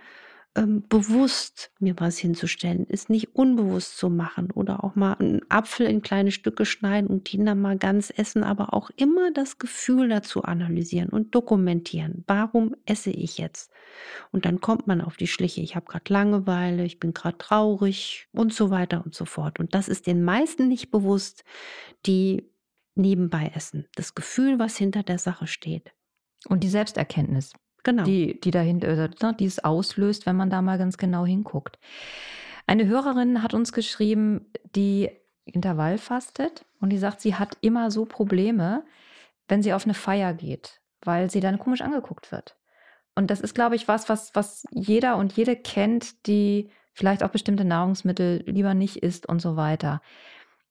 ähm, 0.55 0.83
bewusst 0.87 1.71
mir 1.79 1.95
was 1.97 2.17
hinzustellen, 2.17 2.85
ist 2.85 3.09
nicht 3.09 3.35
unbewusst 3.35 3.97
zu 3.97 4.09
machen 4.09 4.51
oder 4.51 4.83
auch 4.83 4.95
mal 4.95 5.13
einen 5.13 5.41
Apfel 5.49 5.85
in 5.85 6.01
kleine 6.01 6.31
Stücke 6.31 6.65
schneiden 6.65 7.07
und 7.07 7.31
die 7.31 7.43
dann 7.43 7.61
mal 7.61 7.77
ganz 7.77 8.11
essen, 8.15 8.43
aber 8.43 8.73
auch 8.73 8.89
immer 8.95 9.31
das 9.31 9.57
Gefühl 9.57 10.09
dazu 10.09 10.43
analysieren 10.43 11.09
und 11.09 11.35
dokumentieren. 11.35 12.23
Warum 12.27 12.75
esse 12.85 13.11
ich 13.11 13.37
jetzt? 13.37 13.71
Und 14.31 14.45
dann 14.45 14.61
kommt 14.61 14.87
man 14.87 15.01
auf 15.01 15.17
die 15.17 15.27
Schliche, 15.27 15.61
ich 15.61 15.75
habe 15.75 15.87
gerade 15.87 16.11
Langeweile, 16.11 16.85
ich 16.85 16.99
bin 16.99 17.13
gerade 17.13 17.37
traurig 17.37 18.27
und 18.31 18.53
so 18.53 18.69
weiter 18.69 19.03
und 19.03 19.13
so 19.13 19.25
fort. 19.25 19.59
Und 19.59 19.75
das 19.75 19.89
ist 19.89 20.07
den 20.07 20.23
meisten 20.23 20.67
nicht 20.67 20.89
bewusst, 20.89 21.43
die 22.05 22.49
nebenbei 22.95 23.51
essen. 23.53 23.87
Das 23.95 24.15
Gefühl, 24.15 24.57
was 24.57 24.77
hinter 24.77 25.03
der 25.03 25.19
Sache 25.19 25.47
steht. 25.47 25.93
Und 26.47 26.63
die 26.63 26.69
Selbsterkenntnis. 26.69 27.53
Genau. 27.85 28.03
Die, 28.03 28.41
die 28.41 28.51
dahinter, 28.51 28.87
äh, 28.87 29.09
ne, 29.21 29.35
die 29.39 29.45
es 29.45 29.63
auslöst, 29.63 30.25
wenn 30.25 30.35
man 30.35 30.49
da 30.49 30.61
mal 30.61 30.79
ganz 30.79 30.97
genau 30.97 31.23
hinguckt. 31.25 31.77
Eine 32.67 32.87
Hörerin 32.87 33.43
hat 33.43 33.53
uns 33.53 33.71
geschrieben, 33.73 34.47
die 34.75 35.11
Intervall 35.45 35.99
fastet 35.99 36.65
und 36.81 36.89
die 36.89 36.97
sagt, 36.97 37.21
sie 37.21 37.35
hat 37.35 37.57
immer 37.61 37.91
so 37.91 38.05
Probleme, 38.05 38.83
wenn 39.47 39.61
sie 39.61 39.71
auf 39.71 39.85
eine 39.85 39.93
Feier 39.93 40.33
geht, 40.33 40.81
weil 41.03 41.29
sie 41.29 41.41
dann 41.41 41.59
komisch 41.59 41.81
angeguckt 41.81 42.31
wird. 42.31 42.57
Und 43.13 43.29
das 43.29 43.39
ist, 43.39 43.53
glaube 43.53 43.75
ich, 43.75 43.87
was, 43.87 44.09
was, 44.09 44.33
was 44.33 44.65
jeder 44.71 45.17
und 45.17 45.33
jede 45.33 45.55
kennt, 45.55 46.25
die 46.25 46.71
vielleicht 46.91 47.23
auch 47.23 47.29
bestimmte 47.29 47.65
Nahrungsmittel 47.65 48.43
lieber 48.47 48.73
nicht 48.73 48.97
isst 48.97 49.29
und 49.29 49.43
so 49.43 49.57
weiter. 49.57 50.01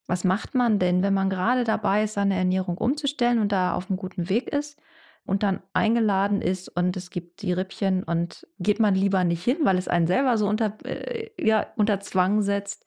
Was 0.09 0.25
macht 0.25 0.57
man 0.57 0.81
denn, 0.81 1.05
wenn 1.05 1.15
man 1.15 1.31
gerade 1.31 1.63
dabei 1.63 2.03
ist, 2.03 2.15
seine 2.15 2.35
Ernährung 2.35 2.77
umzustellen 2.77 3.39
und 3.39 3.53
da 3.53 3.75
auf 3.75 3.89
einem 3.89 3.99
guten 3.99 4.29
Weg 4.29 4.49
ist 4.49 4.81
und 5.27 5.43
dann 5.43 5.63
eingeladen 5.73 6.43
ist 6.43 6.69
und 6.69 6.97
es 6.97 7.11
gibt 7.11 7.43
die 7.43 7.53
Rippchen 7.53 8.03
und 8.03 8.47
geht 8.59 8.81
man 8.81 8.95
lieber 8.95 9.25
nicht 9.25 9.43
hin, 9.43 9.59
weil 9.63 9.79
es 9.79 9.89
einen 9.89 10.07
selber 10.07 10.37
so 10.37 10.47
unter, 10.49 10.77
äh, 10.85 11.31
ja, 11.39 11.67
unter 11.77 12.01
Zwang 12.01 12.43
setzt? 12.43 12.85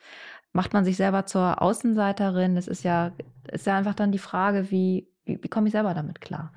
Macht 0.54 0.74
man 0.74 0.86
sich 0.86 0.98
selber 0.98 1.26
zur 1.26 1.62
Außenseiterin? 1.62 2.56
Das 2.56 2.68
ist 2.68 2.84
ja, 2.84 3.12
ist 3.52 3.66
ja 3.66 3.78
einfach 3.78 3.96
dann 3.96 4.12
die 4.12 4.18
Frage, 4.20 4.72
wie, 4.72 5.08
wie, 5.26 5.40
wie 5.42 5.48
komme 5.48 5.68
ich 5.68 5.74
selber 5.74 5.94
damit 5.94 6.22
klar? 6.22 6.54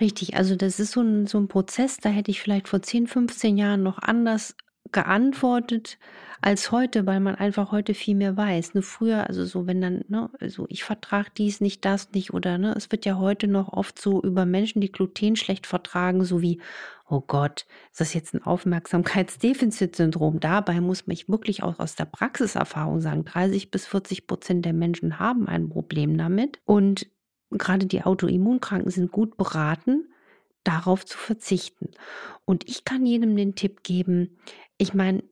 Richtig, 0.00 0.36
also 0.36 0.56
das 0.56 0.78
ist 0.78 0.92
so 0.92 1.02
ein, 1.02 1.26
so 1.26 1.38
ein 1.38 1.48
Prozess, 1.48 1.98
da 1.98 2.08
hätte 2.08 2.30
ich 2.30 2.40
vielleicht 2.40 2.68
vor 2.68 2.82
10, 2.82 3.06
15 3.06 3.56
Jahren 3.56 3.82
noch 3.82 3.98
anders 3.98 4.56
geantwortet 4.92 5.98
als 6.44 6.70
heute, 6.70 7.06
weil 7.06 7.20
man 7.20 7.36
einfach 7.36 7.72
heute 7.72 7.94
viel 7.94 8.14
mehr 8.14 8.36
weiß. 8.36 8.74
Nur 8.74 8.82
früher, 8.82 9.26
also 9.28 9.46
so, 9.46 9.66
wenn 9.66 9.80
dann, 9.80 10.04
ne, 10.08 10.28
also 10.40 10.66
ich 10.68 10.84
vertrage 10.84 11.30
dies 11.38 11.62
nicht, 11.62 11.86
das 11.86 12.12
nicht, 12.12 12.34
oder 12.34 12.58
ne, 12.58 12.74
es 12.76 12.92
wird 12.92 13.06
ja 13.06 13.16
heute 13.16 13.48
noch 13.48 13.72
oft 13.72 13.98
so 13.98 14.20
über 14.20 14.44
Menschen, 14.44 14.82
die 14.82 14.92
Gluten 14.92 15.36
schlecht 15.36 15.66
vertragen, 15.66 16.22
so 16.22 16.42
wie, 16.42 16.60
oh 17.08 17.22
Gott, 17.22 17.64
ist 17.90 18.02
das 18.02 18.12
jetzt 18.12 18.34
ein 18.34 18.42
Aufmerksamkeitsdefizitsyndrom? 18.42 20.38
Dabei 20.38 20.82
muss 20.82 21.06
man 21.06 21.16
wirklich 21.28 21.62
auch 21.62 21.78
aus 21.78 21.94
der 21.94 22.04
Praxiserfahrung 22.04 23.00
sagen, 23.00 23.24
30 23.24 23.70
bis 23.70 23.86
40 23.86 24.26
Prozent 24.26 24.66
der 24.66 24.74
Menschen 24.74 25.18
haben 25.18 25.48
ein 25.48 25.70
Problem 25.70 26.18
damit. 26.18 26.60
Und 26.66 27.06
gerade 27.52 27.86
die 27.86 28.02
Autoimmunkranken 28.02 28.90
sind 28.90 29.12
gut 29.12 29.38
beraten, 29.38 30.12
darauf 30.62 31.06
zu 31.06 31.16
verzichten. 31.16 31.92
Und 32.44 32.68
ich 32.68 32.84
kann 32.84 33.06
jedem 33.06 33.34
den 33.34 33.54
Tipp 33.54 33.82
geben, 33.82 34.36
ich 34.76 34.92
meine, 34.92 35.22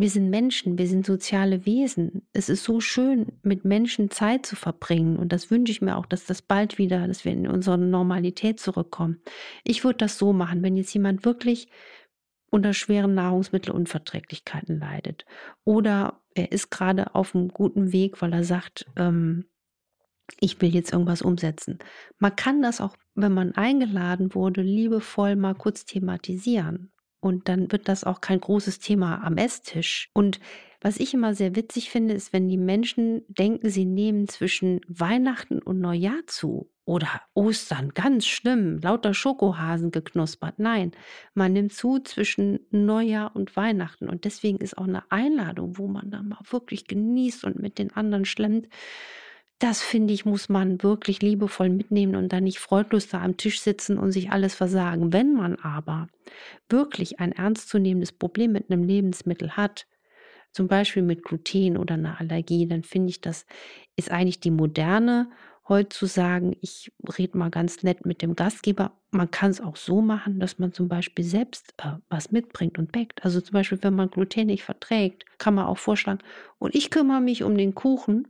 wir 0.00 0.10
sind 0.10 0.30
Menschen, 0.30 0.78
wir 0.78 0.86
sind 0.86 1.04
soziale 1.04 1.66
Wesen. 1.66 2.22
Es 2.32 2.48
ist 2.48 2.62
so 2.62 2.78
schön, 2.80 3.32
mit 3.42 3.64
Menschen 3.64 4.12
Zeit 4.12 4.46
zu 4.46 4.54
verbringen. 4.54 5.16
Und 5.16 5.32
das 5.32 5.50
wünsche 5.50 5.72
ich 5.72 5.82
mir 5.82 5.96
auch, 5.96 6.06
dass 6.06 6.24
das 6.24 6.40
bald 6.40 6.78
wieder, 6.78 7.08
dass 7.08 7.24
wir 7.24 7.32
in 7.32 7.48
unsere 7.48 7.78
Normalität 7.78 8.60
zurückkommen. 8.60 9.20
Ich 9.64 9.82
würde 9.82 9.96
das 9.96 10.16
so 10.16 10.32
machen, 10.32 10.62
wenn 10.62 10.76
jetzt 10.76 10.94
jemand 10.94 11.24
wirklich 11.24 11.68
unter 12.48 12.74
schweren 12.74 13.14
Nahrungsmittelunverträglichkeiten 13.14 14.78
leidet 14.78 15.26
oder 15.64 16.20
er 16.34 16.52
ist 16.52 16.70
gerade 16.70 17.16
auf 17.16 17.34
einem 17.34 17.48
guten 17.48 17.92
Weg, 17.92 18.22
weil 18.22 18.32
er 18.32 18.44
sagt, 18.44 18.86
ähm, 18.96 19.46
ich 20.38 20.60
will 20.60 20.72
jetzt 20.72 20.92
irgendwas 20.92 21.22
umsetzen. 21.22 21.80
Man 22.18 22.36
kann 22.36 22.62
das 22.62 22.80
auch, 22.80 22.96
wenn 23.16 23.34
man 23.34 23.52
eingeladen 23.56 24.32
wurde, 24.32 24.62
liebevoll 24.62 25.34
mal 25.34 25.56
kurz 25.56 25.86
thematisieren. 25.86 26.92
Und 27.20 27.48
dann 27.48 27.72
wird 27.72 27.88
das 27.88 28.04
auch 28.04 28.20
kein 28.20 28.40
großes 28.40 28.78
Thema 28.78 29.22
am 29.24 29.36
Esstisch. 29.36 30.10
Und 30.12 30.40
was 30.80 30.98
ich 30.98 31.12
immer 31.12 31.34
sehr 31.34 31.56
witzig 31.56 31.90
finde, 31.90 32.14
ist, 32.14 32.32
wenn 32.32 32.48
die 32.48 32.56
Menschen 32.56 33.22
denken, 33.26 33.68
sie 33.68 33.84
nehmen 33.84 34.28
zwischen 34.28 34.80
Weihnachten 34.86 35.60
und 35.60 35.80
Neujahr 35.80 36.20
zu 36.26 36.70
oder 36.84 37.20
Ostern, 37.34 37.90
ganz 37.90 38.26
schlimm, 38.26 38.78
lauter 38.78 39.12
Schokohasen 39.12 39.90
geknuspert. 39.90 40.58
Nein, 40.58 40.92
man 41.34 41.52
nimmt 41.52 41.72
zu 41.72 41.98
zwischen 41.98 42.60
Neujahr 42.70 43.34
und 43.34 43.56
Weihnachten. 43.56 44.08
Und 44.08 44.24
deswegen 44.24 44.58
ist 44.58 44.78
auch 44.78 44.86
eine 44.86 45.10
Einladung, 45.10 45.76
wo 45.76 45.88
man 45.88 46.10
dann 46.10 46.28
mal 46.28 46.40
wirklich 46.48 46.86
genießt 46.86 47.44
und 47.44 47.58
mit 47.60 47.78
den 47.78 47.92
anderen 47.94 48.24
schlemmt, 48.24 48.68
das 49.58 49.82
finde 49.82 50.14
ich, 50.14 50.24
muss 50.24 50.48
man 50.48 50.82
wirklich 50.82 51.20
liebevoll 51.20 51.68
mitnehmen 51.68 52.14
und 52.14 52.32
dann 52.32 52.44
nicht 52.44 52.60
freudlos 52.60 53.08
da 53.08 53.22
am 53.22 53.36
Tisch 53.36 53.60
sitzen 53.60 53.98
und 53.98 54.12
sich 54.12 54.30
alles 54.30 54.54
versagen. 54.54 55.12
Wenn 55.12 55.34
man 55.34 55.56
aber 55.56 56.08
wirklich 56.68 57.18
ein 57.18 57.32
ernstzunehmendes 57.32 58.12
Problem 58.12 58.52
mit 58.52 58.70
einem 58.70 58.84
Lebensmittel 58.84 59.56
hat, 59.56 59.86
zum 60.52 60.68
Beispiel 60.68 61.02
mit 61.02 61.24
Gluten 61.24 61.76
oder 61.76 61.94
einer 61.94 62.20
Allergie, 62.20 62.66
dann 62.66 62.82
finde 62.84 63.10
ich, 63.10 63.20
das 63.20 63.46
ist 63.96 64.10
eigentlich 64.10 64.40
die 64.40 64.50
moderne, 64.50 65.28
heute 65.68 65.90
zu 65.90 66.06
sagen, 66.06 66.56
ich 66.60 66.90
rede 67.18 67.36
mal 67.36 67.50
ganz 67.50 67.82
nett 67.82 68.06
mit 68.06 68.22
dem 68.22 68.36
Gastgeber. 68.36 68.92
Man 69.10 69.30
kann 69.30 69.50
es 69.50 69.60
auch 69.60 69.76
so 69.76 70.00
machen, 70.00 70.40
dass 70.40 70.58
man 70.58 70.72
zum 70.72 70.88
Beispiel 70.88 71.24
selbst 71.24 71.74
äh, 71.78 71.92
was 72.08 72.32
mitbringt 72.32 72.78
und 72.78 72.90
backt. 72.90 73.22
Also 73.24 73.40
zum 73.40 73.52
Beispiel, 73.52 73.78
wenn 73.82 73.94
man 73.94 74.10
Gluten 74.10 74.46
nicht 74.46 74.62
verträgt, 74.62 75.26
kann 75.38 75.54
man 75.54 75.66
auch 75.66 75.78
vorschlagen, 75.78 76.20
und 76.58 76.74
ich 76.74 76.90
kümmere 76.90 77.20
mich 77.20 77.42
um 77.42 77.56
den 77.56 77.74
Kuchen 77.74 78.28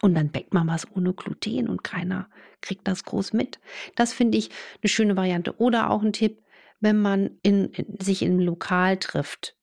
und 0.00 0.14
dann 0.14 0.30
backt 0.30 0.54
man 0.54 0.66
was 0.68 0.86
ohne 0.96 1.12
Gluten 1.12 1.68
und 1.68 1.84
keiner 1.84 2.28
kriegt 2.60 2.88
das 2.88 3.04
groß 3.04 3.32
mit. 3.32 3.58
Das 3.94 4.12
finde 4.12 4.38
ich 4.38 4.50
eine 4.82 4.88
schöne 4.88 5.16
Variante. 5.16 5.58
Oder 5.60 5.90
auch 5.90 6.02
ein 6.02 6.12
Tipp, 6.12 6.42
wenn 6.80 7.00
man 7.00 7.38
in, 7.42 7.66
in, 7.66 7.98
sich 8.00 8.22
im 8.22 8.38
Lokal 8.40 8.96
trifft 8.96 9.56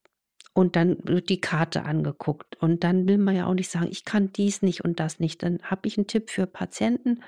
und 0.54 0.76
dann 0.76 0.98
wird 1.04 1.30
die 1.30 1.42
Karte 1.42 1.84
angeguckt 1.84 2.56
und 2.62 2.84
dann 2.84 3.08
will 3.08 3.18
man 3.18 3.36
ja 3.36 3.46
auch 3.46 3.54
nicht 3.54 3.70
sagen, 3.70 3.88
ich 3.90 4.06
kann 4.06 4.32
dies 4.32 4.62
nicht 4.62 4.84
und 4.84 5.00
das 5.00 5.20
nicht. 5.20 5.42
Dann 5.44 5.60
habe 5.64 5.88
ich 5.88 5.98
einen 5.98 6.08
Tipp 6.08 6.30
für 6.30 6.46
Patienten. 6.46 7.24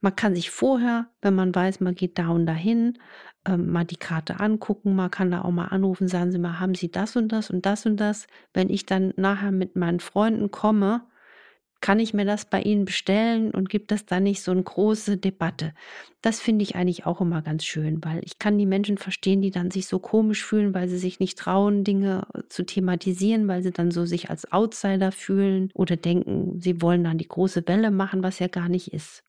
Man 0.00 0.14
kann 0.14 0.34
sich 0.34 0.50
vorher, 0.50 1.08
wenn 1.22 1.34
man 1.34 1.54
weiß, 1.54 1.80
man 1.80 1.96
geht 1.96 2.18
da 2.18 2.28
und 2.28 2.46
dahin, 2.46 2.98
ähm, 3.44 3.70
mal 3.70 3.84
die 3.84 3.96
Karte 3.96 4.38
angucken. 4.38 4.94
Man 4.94 5.10
kann 5.10 5.30
da 5.30 5.42
auch 5.42 5.50
mal 5.50 5.66
anrufen, 5.66 6.06
sagen 6.06 6.30
Sie 6.30 6.38
mal, 6.38 6.60
haben 6.60 6.74
Sie 6.74 6.90
das 6.90 7.16
und 7.16 7.28
das 7.30 7.50
und 7.50 7.66
das 7.66 7.84
und 7.84 7.96
das. 7.96 8.28
Wenn 8.54 8.70
ich 8.70 8.86
dann 8.86 9.12
nachher 9.16 9.50
mit 9.50 9.74
meinen 9.74 10.00
Freunden 10.00 10.50
komme, 10.52 11.02
kann 11.80 12.00
ich 12.00 12.12
mir 12.12 12.24
das 12.24 12.44
bei 12.44 12.60
Ihnen 12.60 12.84
bestellen 12.84 13.52
und 13.52 13.68
gibt 13.68 13.92
es 13.92 14.04
da 14.04 14.18
nicht 14.18 14.42
so 14.42 14.50
eine 14.50 14.62
große 14.62 15.16
Debatte? 15.16 15.74
Das 16.22 16.40
finde 16.40 16.64
ich 16.64 16.74
eigentlich 16.74 17.06
auch 17.06 17.20
immer 17.20 17.40
ganz 17.42 17.64
schön, 17.64 18.04
weil 18.04 18.20
ich 18.24 18.38
kann 18.38 18.58
die 18.58 18.66
Menschen 18.66 18.98
verstehen, 18.98 19.42
die 19.42 19.52
dann 19.52 19.70
sich 19.70 19.86
so 19.86 19.98
komisch 20.00 20.44
fühlen, 20.44 20.74
weil 20.74 20.88
sie 20.88 20.98
sich 20.98 21.20
nicht 21.20 21.38
trauen, 21.38 21.84
Dinge 21.84 22.26
äh, 22.34 22.42
zu 22.48 22.66
thematisieren, 22.66 23.46
weil 23.46 23.62
sie 23.62 23.70
dann 23.70 23.90
so 23.92 24.04
sich 24.04 24.28
als 24.28 24.50
Outsider 24.50 25.12
fühlen 25.12 25.70
oder 25.74 25.96
denken, 25.96 26.60
sie 26.60 26.82
wollen 26.82 27.04
dann 27.04 27.18
die 27.18 27.28
große 27.28 27.66
Welle 27.68 27.90
machen, 27.90 28.22
was 28.22 28.40
ja 28.40 28.48
gar 28.48 28.68
nicht 28.68 28.92
ist. 28.92 29.22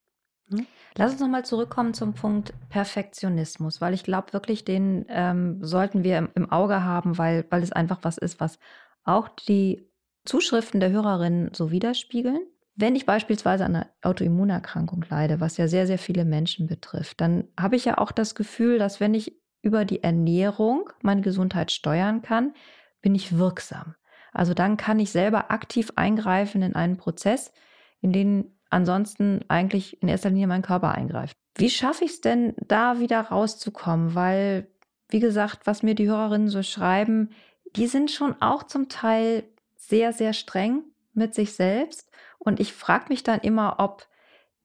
Hm? 0.49 0.65
Lass 0.97 1.11
uns 1.11 1.21
nochmal 1.21 1.45
zurückkommen 1.45 1.93
zum 1.93 2.13
Punkt 2.13 2.53
Perfektionismus, 2.69 3.79
weil 3.79 3.93
ich 3.93 4.03
glaube 4.03 4.33
wirklich, 4.33 4.65
den 4.65 5.05
ähm, 5.07 5.63
sollten 5.63 6.03
wir 6.03 6.17
im, 6.17 6.29
im 6.33 6.51
Auge 6.51 6.83
haben, 6.83 7.17
weil, 7.19 7.45
weil 7.51 7.61
es 7.61 7.71
einfach 7.71 7.99
was 8.01 8.17
ist, 8.17 8.39
was 8.39 8.57
auch 9.03 9.29
die 9.29 9.88
Zuschriften 10.29 10.79
der 10.79 10.91
Hörerinnen 10.91 11.49
so 11.55 11.71
widerspiegeln. 11.71 12.39
Wenn 12.75 12.95
ich 12.95 13.07
beispielsweise 13.07 13.65
an 13.65 13.75
einer 13.75 13.89
Autoimmunerkrankung 14.03 15.03
leide, 15.09 15.39
was 15.39 15.57
ja 15.57 15.67
sehr, 15.67 15.87
sehr 15.87 15.97
viele 15.97 16.23
Menschen 16.23 16.67
betrifft, 16.67 17.19
dann 17.19 17.47
habe 17.59 17.75
ich 17.75 17.85
ja 17.85 17.97
auch 17.97 18.11
das 18.11 18.35
Gefühl, 18.35 18.77
dass 18.77 18.99
wenn 18.99 19.15
ich 19.15 19.41
über 19.63 19.85
die 19.85 20.03
Ernährung 20.03 20.91
meine 21.01 21.21
Gesundheit 21.21 21.71
steuern 21.71 22.21
kann, 22.21 22.53
bin 23.01 23.15
ich 23.15 23.39
wirksam. 23.39 23.95
Also 24.31 24.53
dann 24.53 24.77
kann 24.77 24.99
ich 24.99 25.11
selber 25.11 25.49
aktiv 25.49 25.93
eingreifen 25.95 26.61
in 26.61 26.75
einen 26.75 26.97
Prozess, 26.97 27.51
in 27.99 28.13
den 28.13 28.55
ansonsten 28.69 29.43
eigentlich 29.47 29.99
in 30.03 30.09
erster 30.09 30.29
Linie 30.29 30.45
mein 30.45 30.61
Körper 30.61 30.93
eingreift. 30.93 31.33
Wie 31.57 31.71
schaffe 31.71 32.05
ich 32.05 32.11
es 32.11 32.21
denn, 32.21 32.53
da 32.67 32.99
wieder 32.99 33.19
rauszukommen? 33.19 34.13
Weil, 34.13 34.67
wie 35.09 35.19
gesagt, 35.19 35.65
was 35.65 35.81
mir 35.81 35.95
die 35.95 36.07
Hörerinnen 36.07 36.49
so 36.49 36.61
schreiben, 36.61 37.31
die 37.75 37.87
sind 37.87 38.11
schon 38.11 38.39
auch 38.41 38.61
zum 38.61 38.89
Teil 38.89 39.43
sehr, 39.89 40.13
sehr 40.13 40.33
streng 40.33 40.83
mit 41.13 41.33
sich 41.33 41.53
selbst. 41.53 42.09
Und 42.37 42.59
ich 42.59 42.73
frage 42.73 43.05
mich 43.09 43.23
dann 43.23 43.39
immer, 43.39 43.75
ob 43.79 44.07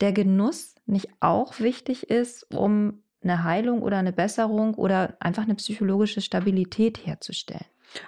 der 0.00 0.12
Genuss 0.12 0.74
nicht 0.86 1.08
auch 1.20 1.58
wichtig 1.60 2.10
ist, 2.10 2.54
um 2.54 3.02
eine 3.22 3.42
Heilung 3.42 3.82
oder 3.82 3.96
eine 3.96 4.12
Besserung 4.12 4.74
oder 4.74 5.16
einfach 5.18 5.44
eine 5.44 5.54
psychologische 5.54 6.20
Stabilität 6.20 7.06
herzustellen. 7.06 7.64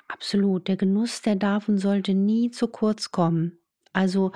Absolut. 0.08 0.68
Der 0.68 0.76
Genuss, 0.76 1.22
der 1.22 1.36
darf 1.36 1.68
und 1.68 1.78
sollte 1.78 2.12
nie 2.12 2.50
zu 2.50 2.68
kurz 2.68 3.10
kommen. 3.12 3.58
Also 3.96 4.32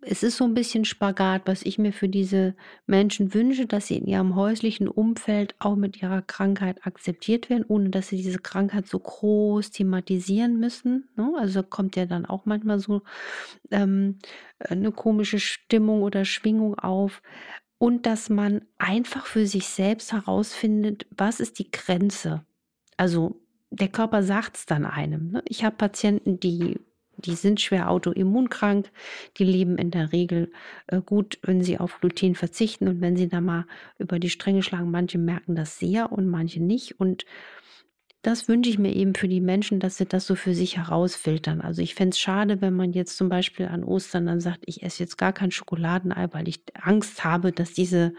es 0.00 0.24
ist 0.24 0.36
so 0.36 0.42
ein 0.42 0.54
bisschen 0.54 0.84
Spagat, 0.84 1.42
was 1.44 1.62
ich 1.62 1.78
mir 1.78 1.92
für 1.92 2.08
diese 2.08 2.56
Menschen 2.86 3.34
wünsche, 3.34 3.66
dass 3.66 3.86
sie 3.86 3.98
in 3.98 4.06
ihrem 4.08 4.34
häuslichen 4.34 4.88
Umfeld 4.88 5.54
auch 5.60 5.76
mit 5.76 6.02
ihrer 6.02 6.22
Krankheit 6.22 6.84
akzeptiert 6.84 7.48
werden, 7.48 7.64
ohne 7.68 7.90
dass 7.90 8.08
sie 8.08 8.16
diese 8.16 8.40
Krankheit 8.40 8.88
so 8.88 8.98
groß 8.98 9.70
thematisieren 9.70 10.58
müssen. 10.58 11.08
Ne? 11.14 11.32
Also 11.38 11.62
kommt 11.62 11.94
ja 11.94 12.06
dann 12.06 12.26
auch 12.26 12.46
manchmal 12.46 12.80
so 12.80 13.02
ähm, 13.70 14.18
eine 14.58 14.90
komische 14.90 15.38
Stimmung 15.38 16.02
oder 16.02 16.24
Schwingung 16.24 16.76
auf. 16.76 17.22
Und 17.78 18.06
dass 18.06 18.28
man 18.28 18.62
einfach 18.76 19.26
für 19.26 19.46
sich 19.46 19.68
selbst 19.68 20.12
herausfindet, 20.12 21.06
was 21.16 21.38
ist 21.38 21.60
die 21.60 21.70
Grenze. 21.70 22.44
Also 22.96 23.40
der 23.70 23.88
Körper 23.88 24.24
sagt 24.24 24.56
es 24.56 24.66
dann 24.66 24.84
einem. 24.84 25.30
Ne? 25.30 25.44
Ich 25.46 25.62
habe 25.62 25.76
Patienten, 25.76 26.40
die 26.40 26.80
die 27.16 27.34
sind 27.34 27.60
schwer 27.60 27.90
autoimmunkrank, 27.90 28.90
die 29.38 29.44
leben 29.44 29.78
in 29.78 29.90
der 29.90 30.12
Regel 30.12 30.52
äh, 30.86 31.00
gut, 31.00 31.38
wenn 31.42 31.62
sie 31.62 31.78
auf 31.78 32.00
Gluten 32.00 32.34
verzichten 32.34 32.88
und 32.88 33.00
wenn 33.00 33.16
sie 33.16 33.28
da 33.28 33.40
mal 33.40 33.66
über 33.98 34.18
die 34.18 34.30
Stränge 34.30 34.62
schlagen. 34.62 34.90
Manche 34.90 35.18
merken 35.18 35.54
das 35.54 35.78
sehr 35.78 36.12
und 36.12 36.28
manche 36.28 36.62
nicht. 36.62 37.00
Und 37.00 37.24
das 38.26 38.48
wünsche 38.48 38.70
ich 38.70 38.78
mir 38.78 38.92
eben 38.92 39.14
für 39.14 39.28
die 39.28 39.40
Menschen, 39.40 39.78
dass 39.78 39.98
sie 39.98 40.04
das 40.04 40.26
so 40.26 40.34
für 40.34 40.52
sich 40.52 40.76
herausfiltern. 40.78 41.60
Also 41.60 41.80
ich 41.80 41.94
fände 41.94 42.10
es 42.10 42.18
schade, 42.18 42.60
wenn 42.60 42.74
man 42.74 42.92
jetzt 42.92 43.16
zum 43.16 43.28
Beispiel 43.28 43.66
an 43.66 43.84
Ostern 43.84 44.26
dann 44.26 44.40
sagt, 44.40 44.64
ich 44.66 44.82
esse 44.82 45.02
jetzt 45.04 45.16
gar 45.16 45.32
kein 45.32 45.52
Schokoladenei, 45.52 46.26
weil 46.32 46.48
ich 46.48 46.60
Angst 46.74 47.22
habe, 47.22 47.52
dass 47.52 47.72
diese 47.72 48.14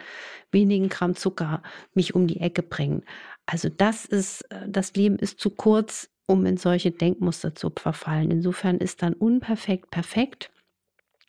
wenigen 0.49 0.87
Gramm 0.87 1.15
Zucker 1.17 1.61
mich 1.93 2.15
um 2.15 2.25
die 2.25 2.39
Ecke 2.39 2.63
bringen. 2.63 3.03
Also 3.45 3.67
das 3.67 4.05
ist, 4.05 4.43
äh, 4.49 4.69
das 4.69 4.93
Leben 4.93 5.19
ist 5.19 5.41
zu 5.41 5.49
kurz, 5.49 6.09
um 6.27 6.45
in 6.45 6.57
solche 6.57 6.91
Denkmuster 6.91 7.55
zu 7.55 7.71
verfallen. 7.75 8.29
Insofern 8.29 8.77
ist 8.77 9.01
dann 9.01 9.13
unperfekt 9.13 9.89
perfekt. 9.89 10.51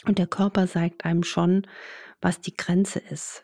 Und 0.04 0.18
der 0.18 0.26
Körper 0.26 0.66
sagt 0.66 1.04
einem 1.04 1.22
schon, 1.22 1.66
was 2.20 2.40
die 2.40 2.56
Grenze 2.56 2.98
ist. 2.98 3.42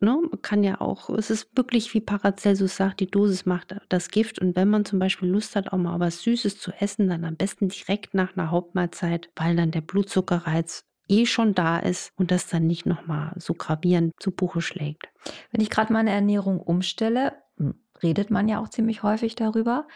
Ne? 0.00 0.16
Man 0.30 0.42
kann 0.42 0.62
ja 0.62 0.80
auch, 0.80 1.10
es 1.10 1.30
ist 1.30 1.56
wirklich 1.56 1.92
wie 1.94 2.00
Paracelsus 2.00 2.76
sagt, 2.76 3.00
die 3.00 3.10
Dosis 3.10 3.46
macht 3.46 3.76
das 3.88 4.10
Gift. 4.10 4.38
Und 4.38 4.54
wenn 4.54 4.68
man 4.68 4.84
zum 4.84 4.98
Beispiel 4.98 5.28
Lust 5.28 5.56
hat, 5.56 5.72
auch 5.72 5.78
mal 5.78 5.98
was 5.98 6.22
Süßes 6.22 6.58
zu 6.58 6.72
essen, 6.78 7.08
dann 7.08 7.24
am 7.24 7.36
besten 7.36 7.68
direkt 7.68 8.14
nach 8.14 8.36
einer 8.36 8.50
Hauptmahlzeit, 8.50 9.30
weil 9.34 9.56
dann 9.56 9.70
der 9.70 9.80
Blutzuckerreiz 9.80 10.84
eh 11.08 11.26
schon 11.26 11.54
da 11.54 11.78
ist 11.78 12.12
und 12.16 12.30
das 12.30 12.46
dann 12.46 12.66
nicht 12.66 12.86
nochmal 12.86 13.32
so 13.36 13.54
gravierend 13.54 14.12
zu 14.20 14.30
Buche 14.30 14.60
schlägt. 14.60 15.08
Wenn 15.50 15.62
ich 15.62 15.70
gerade 15.70 15.92
meine 15.92 16.10
Ernährung 16.10 16.60
umstelle, 16.60 17.32
hm, 17.56 17.74
redet 18.02 18.30
man 18.30 18.48
ja 18.48 18.60
auch 18.60 18.68
ziemlich 18.68 19.02
häufig 19.02 19.34
darüber. 19.34 19.88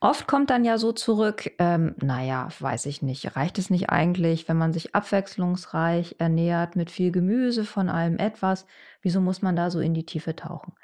Oft 0.00 0.26
kommt 0.26 0.50
dann 0.50 0.64
ja 0.64 0.76
so 0.76 0.92
zurück, 0.92 1.50
ähm, 1.58 1.94
naja, 2.02 2.48
weiß 2.60 2.84
ich 2.86 3.00
nicht, 3.00 3.34
reicht 3.34 3.58
es 3.58 3.70
nicht 3.70 3.88
eigentlich, 3.88 4.46
wenn 4.46 4.58
man 4.58 4.74
sich 4.74 4.94
abwechslungsreich 4.94 6.16
ernährt 6.18 6.76
mit 6.76 6.90
viel 6.90 7.10
Gemüse 7.10 7.64
von 7.64 7.88
allem 7.88 8.18
etwas, 8.18 8.66
wieso 9.00 9.22
muss 9.22 9.40
man 9.40 9.56
da 9.56 9.70
so 9.70 9.80
in 9.80 9.94
die 9.94 10.04
Tiefe 10.04 10.36
tauchen? 10.36 10.74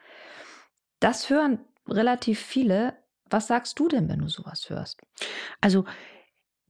Das 0.99 1.28
hören 1.28 1.59
relativ 1.87 2.40
viele. 2.40 2.97
Was 3.28 3.49
sagst 3.49 3.78
du 3.78 3.88
denn, 3.88 4.09
wenn 4.09 4.21
du 4.21 4.28
sowas 4.28 4.71
hörst? 4.71 5.00
Also 5.61 5.85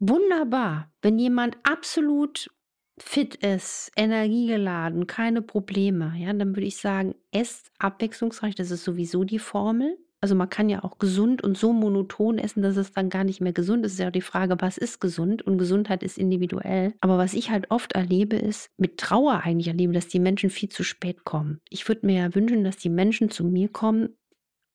wunderbar, 0.00 0.90
wenn 1.00 1.18
jemand 1.18 1.58
absolut 1.62 2.50
fit 2.98 3.36
ist, 3.36 3.90
energiegeladen, 3.96 5.06
keine 5.06 5.42
Probleme, 5.42 6.14
ja, 6.16 6.32
dann 6.32 6.56
würde 6.56 6.66
ich 6.66 6.76
sagen, 6.76 7.14
esst 7.30 7.70
abwechslungsreich, 7.78 8.54
das 8.54 8.70
ist 8.70 8.84
sowieso 8.84 9.24
die 9.24 9.38
Formel. 9.38 9.96
Also 10.22 10.36
man 10.36 10.48
kann 10.48 10.68
ja 10.68 10.84
auch 10.84 10.98
gesund 10.98 11.42
und 11.42 11.58
so 11.58 11.72
monoton 11.72 12.38
essen, 12.38 12.62
dass 12.62 12.76
es 12.76 12.92
dann 12.92 13.10
gar 13.10 13.24
nicht 13.24 13.40
mehr 13.40 13.52
gesund 13.52 13.84
ist. 13.84 13.92
Es 13.92 13.94
ist 13.94 14.00
ja 14.02 14.08
auch 14.08 14.12
die 14.12 14.20
Frage, 14.20 14.56
was 14.60 14.78
ist 14.78 15.00
gesund? 15.00 15.42
Und 15.42 15.58
Gesundheit 15.58 16.04
ist 16.04 16.16
individuell. 16.16 16.94
Aber 17.00 17.18
was 17.18 17.34
ich 17.34 17.50
halt 17.50 17.72
oft 17.72 17.92
erlebe, 17.92 18.36
ist, 18.36 18.70
mit 18.76 18.98
Trauer 18.98 19.42
eigentlich 19.42 19.66
erlebe, 19.66 19.92
dass 19.92 20.06
die 20.06 20.20
Menschen 20.20 20.48
viel 20.48 20.68
zu 20.68 20.84
spät 20.84 21.24
kommen. 21.24 21.60
Ich 21.70 21.88
würde 21.88 22.06
mir 22.06 22.20
ja 22.20 22.34
wünschen, 22.36 22.62
dass 22.62 22.76
die 22.76 22.88
Menschen 22.88 23.30
zu 23.30 23.42
mir 23.44 23.68
kommen, 23.68 24.10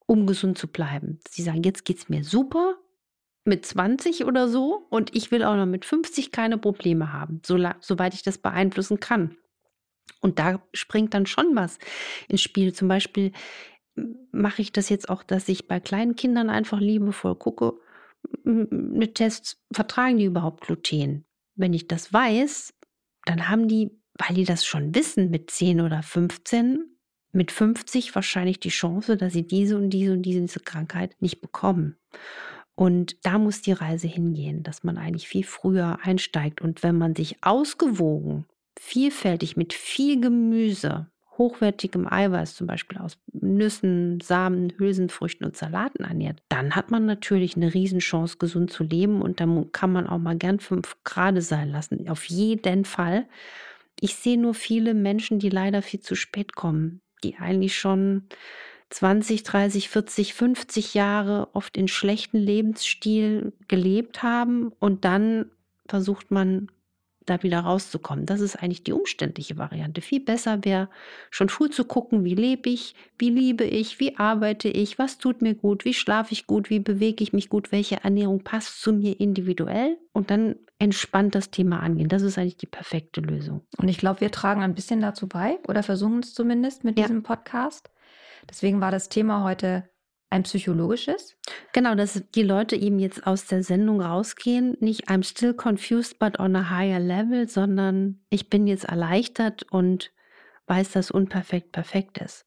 um 0.06 0.28
gesund 0.28 0.58
zu 0.58 0.68
bleiben. 0.68 1.20
Sie 1.30 1.44
sagen, 1.44 1.64
jetzt 1.64 1.86
geht 1.86 2.00
es 2.00 2.10
mir 2.10 2.26
super, 2.26 2.76
mit 3.46 3.66
20 3.66 4.26
oder 4.26 4.50
so 4.50 4.86
und 4.90 5.16
ich 5.16 5.32
will 5.32 5.44
auch 5.44 5.56
noch 5.56 5.66
mit 5.66 5.86
50 5.86 6.34
keine 6.34 6.58
Probleme 6.58 7.14
haben, 7.14 7.42
so, 7.46 7.58
soweit 7.80 8.14
ich 8.14 8.22
das 8.22 8.38
beeinflussen 8.38 9.00
kann. 9.00 9.38
Und 10.20 10.40
da 10.40 10.62
springt 10.74 11.14
dann 11.14 11.26
schon 11.26 11.56
was 11.56 11.80
ins 12.28 12.42
Spiel. 12.42 12.74
Zum 12.74 12.88
Beispiel 12.88 13.32
mache 14.32 14.62
ich 14.62 14.72
das 14.72 14.90
jetzt 14.90 15.10
auch, 15.10 15.24
dass 15.24 15.50
ich 15.50 15.68
bei 15.68 15.80
kleinen 15.80 16.16
Kindern 16.16 16.50
einfach 16.50 16.80
liebevoll 16.80 17.36
gucke, 17.36 17.74
mit 18.44 19.16
Tests, 19.16 19.64
vertragen 19.72 20.18
die 20.18 20.26
überhaupt 20.26 20.66
Gluten? 20.66 21.26
Wenn 21.56 21.74
ich 21.74 21.88
das 21.88 22.14
weiß, 22.14 22.74
dann 23.26 23.50
haben 23.50 23.68
die, 23.68 23.92
weil 24.18 24.36
die 24.36 24.46
das 24.46 24.66
schon 24.66 24.94
wissen, 24.96 25.30
mit 25.30 25.50
10 25.52 25.82
oder 25.82 26.04
15, 26.04 26.98
mit 27.32 27.52
50 27.52 28.16
wahrscheinlich 28.16 28.60
die 28.60 28.70
Chance, 28.70 29.18
dass 29.18 29.34
sie 29.34 29.46
diese 29.46 29.78
und 29.78 29.90
diese 29.90 30.14
und 30.14 30.24
diese 30.24 30.60
Krankheit 30.60 31.16
nicht 31.20 31.42
bekommen. 31.42 31.98
Und 32.76 33.26
da 33.26 33.40
muss 33.40 33.62
die 33.62 33.72
Reise 33.72 34.08
hingehen, 34.08 34.62
dass 34.64 34.84
man 34.84 34.98
eigentlich 34.98 35.28
viel 35.28 35.44
früher 35.44 36.00
einsteigt. 36.04 36.62
Und 36.62 36.84
wenn 36.84 36.98
man 36.98 37.16
sich 37.16 37.44
ausgewogen, 37.44 38.46
vielfältig 38.80 39.58
mit 39.58 39.74
viel 39.74 40.22
Gemüse, 40.22 41.10
hochwertigem 41.38 42.12
Eiweiß, 42.12 42.56
zum 42.56 42.68
Beispiel 42.68 42.98
aus 42.98 43.18
Nüssen, 43.34 44.20
Samen, 44.22 44.74
Hülsenfrüchten 44.78 45.46
und 45.46 45.56
Salaten 45.56 46.04
ernährt, 46.04 46.42
dann 46.50 46.76
hat 46.76 46.92
man 46.92 47.06
natürlich 47.06 47.56
eine 47.56 47.74
Riesenchance, 47.74 48.38
gesund 48.38 48.72
zu 48.72 48.84
leben 48.84 49.22
und 49.22 49.40
dann 49.40 49.72
kann 49.72 49.92
man 49.92 50.08
auch 50.08 50.18
mal 50.18 50.38
gern 50.38 50.60
fünf 50.60 50.96
Grad 51.04 51.42
sein 51.42 51.70
lassen. 51.70 52.10
Auf 52.10 52.26
jeden 52.26 52.86
Fall. 52.86 53.28
Ich 54.00 54.16
sehe 54.16 54.40
nur 54.40 54.54
viele 54.54 54.94
Menschen, 54.94 55.40
die 55.40 55.50
leider 55.50 55.82
viel 55.82 56.00
zu 56.00 56.16
spät 56.16 56.56
kommen, 56.56 57.02
die 57.24 57.38
eigentlich 57.38 57.78
schon 57.78 58.24
20, 58.90 59.44
30, 59.44 59.90
40, 59.90 60.34
50 60.34 60.94
Jahre 60.94 61.50
oft 61.54 61.76
in 61.78 61.88
schlechten 61.88 62.38
Lebensstil 62.38 63.54
gelebt 63.68 64.24
haben 64.24 64.72
und 64.80 65.04
dann 65.04 65.52
versucht 65.88 66.32
man 66.32 66.70
da 67.30 67.44
wieder 67.44 67.60
rauszukommen. 67.60 68.26
Das 68.26 68.42
ist 68.42 68.56
eigentlich 68.56 68.84
die 68.84 68.94
umständliche 68.94 69.58
Variante. 69.58 70.02
Viel 70.02 70.20
besser 70.20 70.64
wäre 70.64 70.90
schon 71.30 71.50
früh 71.50 71.70
zu 71.70 71.86
gucken, 71.86 72.24
wie 72.24 72.36
lebe 72.36 72.70
ich, 72.70 72.96
wie 73.18 73.30
liebe 73.30 73.64
ich, 73.64 74.00
wie 74.00 74.18
arbeite 74.18 74.70
ich, 74.70 74.98
was 74.98 75.18
tut 75.18 75.42
mir 75.42 75.56
gut, 75.56 75.86
wie 75.86 75.94
schlafe 75.94 76.34
ich 76.34 76.48
gut, 76.48 76.70
wie 76.70 76.80
bewege 76.80 77.24
ich 77.24 77.34
mich 77.34 77.50
gut, 77.50 77.72
welche 77.72 78.04
Ernährung 78.04 78.44
passt 78.44 78.82
zu 78.82 78.94
mir 78.94 79.20
individuell 79.20 79.98
und 80.14 80.32
dann 80.32 80.56
entspannt 80.80 81.36
das 81.36 81.52
Thema 81.52 81.80
angehen. 81.82 82.10
Das 82.10 82.22
ist 82.22 82.38
eigentlich 82.38 82.58
die 82.58 82.68
perfekte 82.68 83.22
Lösung. 83.22 83.62
Und 83.78 83.88
ich 83.88 83.98
glaube, 83.98 84.22
wir 84.22 84.32
tragen 84.32 84.62
ein 84.62 84.76
bisschen 84.76 85.02
dazu 85.02 85.28
bei 85.28 85.58
oder 85.68 85.84
versuchen 85.84 86.20
es 86.20 86.34
zumindest 86.34 86.84
mit 86.84 86.98
ja. 86.98 87.06
diesem 87.06 87.24
Podcast. 87.24 87.90
Deswegen 88.50 88.80
war 88.82 88.92
das 88.92 89.10
Thema 89.10 89.44
heute 89.44 89.90
ein 90.30 90.44
psychologisches? 90.44 91.38
Genau, 91.74 91.96
dass 91.96 92.22
die 92.36 92.44
Leute 92.44 92.76
eben 92.76 93.00
jetzt 93.00 93.26
aus 93.26 93.46
der 93.46 93.64
Sendung 93.64 94.02
rausgehen, 94.02 94.78
nicht 94.80 95.10
I'm 95.10 95.24
still 95.24 95.54
confused 95.54 96.20
but 96.20 96.40
on 96.40 96.56
a 96.56 96.70
higher 96.70 97.00
level, 97.00 97.48
sondern 97.48 98.20
ich 98.30 98.50
bin 98.50 98.68
jetzt 98.68 98.86
erleichtert 98.86 99.64
und 99.72 100.12
weiß, 100.68 100.92
dass 100.92 101.12
unperfekt 101.12 101.72
perfekt 101.72 102.18
ist. 102.18 102.46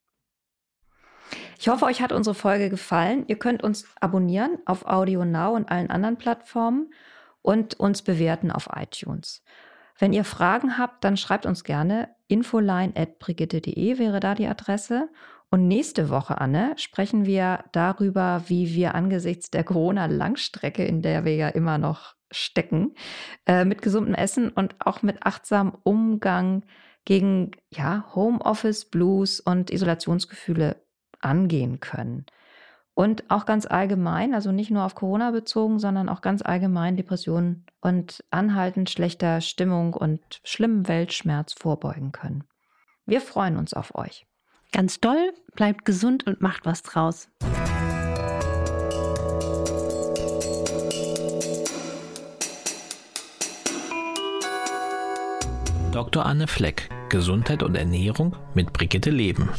Ich 1.59 1.69
hoffe, 1.69 1.85
euch 1.85 2.01
hat 2.01 2.11
unsere 2.11 2.35
Folge 2.35 2.69
gefallen. 2.69 3.23
Ihr 3.27 3.37
könnt 3.37 3.63
uns 3.63 3.85
abonnieren 3.99 4.57
auf 4.65 4.85
Audio 4.85 5.25
Now 5.25 5.55
und 5.55 5.71
allen 5.71 5.89
anderen 5.89 6.17
Plattformen 6.17 6.93
und 7.41 7.79
uns 7.79 8.01
bewerten 8.01 8.51
auf 8.51 8.69
iTunes. 8.75 9.43
Wenn 10.01 10.13
ihr 10.13 10.23
Fragen 10.23 10.79
habt, 10.79 11.03
dann 11.03 11.15
schreibt 11.15 11.45
uns 11.45 11.63
gerne 11.63 12.09
infoline.brigitte.de 12.27 13.99
wäre 13.99 14.19
da 14.19 14.33
die 14.33 14.47
Adresse 14.47 15.09
und 15.51 15.67
nächste 15.67 16.09
Woche, 16.09 16.41
Anne, 16.41 16.73
sprechen 16.77 17.27
wir 17.27 17.65
darüber, 17.71 18.41
wie 18.47 18.73
wir 18.73 18.95
angesichts 18.95 19.51
der 19.51 19.63
Corona-Langstrecke, 19.63 20.83
in 20.83 21.03
der 21.03 21.23
wir 21.23 21.35
ja 21.35 21.49
immer 21.49 21.77
noch 21.77 22.15
stecken, 22.31 22.95
äh, 23.45 23.63
mit 23.63 23.83
gesundem 23.83 24.15
Essen 24.15 24.49
und 24.49 24.75
auch 24.79 25.03
mit 25.03 25.21
achtsamem 25.21 25.77
Umgang 25.83 26.65
gegen 27.05 27.51
ja, 27.69 28.03
Homeoffice, 28.15 28.85
Blues 28.85 29.39
und 29.39 29.69
Isolationsgefühle 29.69 30.81
angehen 31.19 31.79
können. 31.79 32.25
Und 32.93 33.29
auch 33.29 33.45
ganz 33.45 33.65
allgemein, 33.65 34.33
also 34.33 34.51
nicht 34.51 34.69
nur 34.69 34.83
auf 34.83 34.95
Corona 34.95 35.31
bezogen, 35.31 35.79
sondern 35.79 36.09
auch 36.09 36.21
ganz 36.21 36.41
allgemein 36.41 36.97
Depressionen 36.97 37.65
und 37.79 38.23
anhaltend 38.31 38.89
schlechter 38.89 39.41
Stimmung 39.41 39.93
und 39.93 40.19
schlimmem 40.43 40.87
Weltschmerz 40.87 41.53
vorbeugen 41.53 42.11
können. 42.11 42.43
Wir 43.05 43.21
freuen 43.21 43.57
uns 43.57 43.73
auf 43.73 43.95
euch. 43.95 44.27
Ganz 44.71 44.99
doll, 44.99 45.33
bleibt 45.55 45.85
gesund 45.85 46.27
und 46.27 46.41
macht 46.41 46.65
was 46.65 46.83
draus. 46.83 47.29
Dr. 55.91 56.25
Anne 56.25 56.47
Fleck, 56.47 56.89
Gesundheit 57.09 57.63
und 57.63 57.75
Ernährung 57.75 58.37
mit 58.53 58.71
Brigitte 58.71 59.09
Leben. 59.09 59.49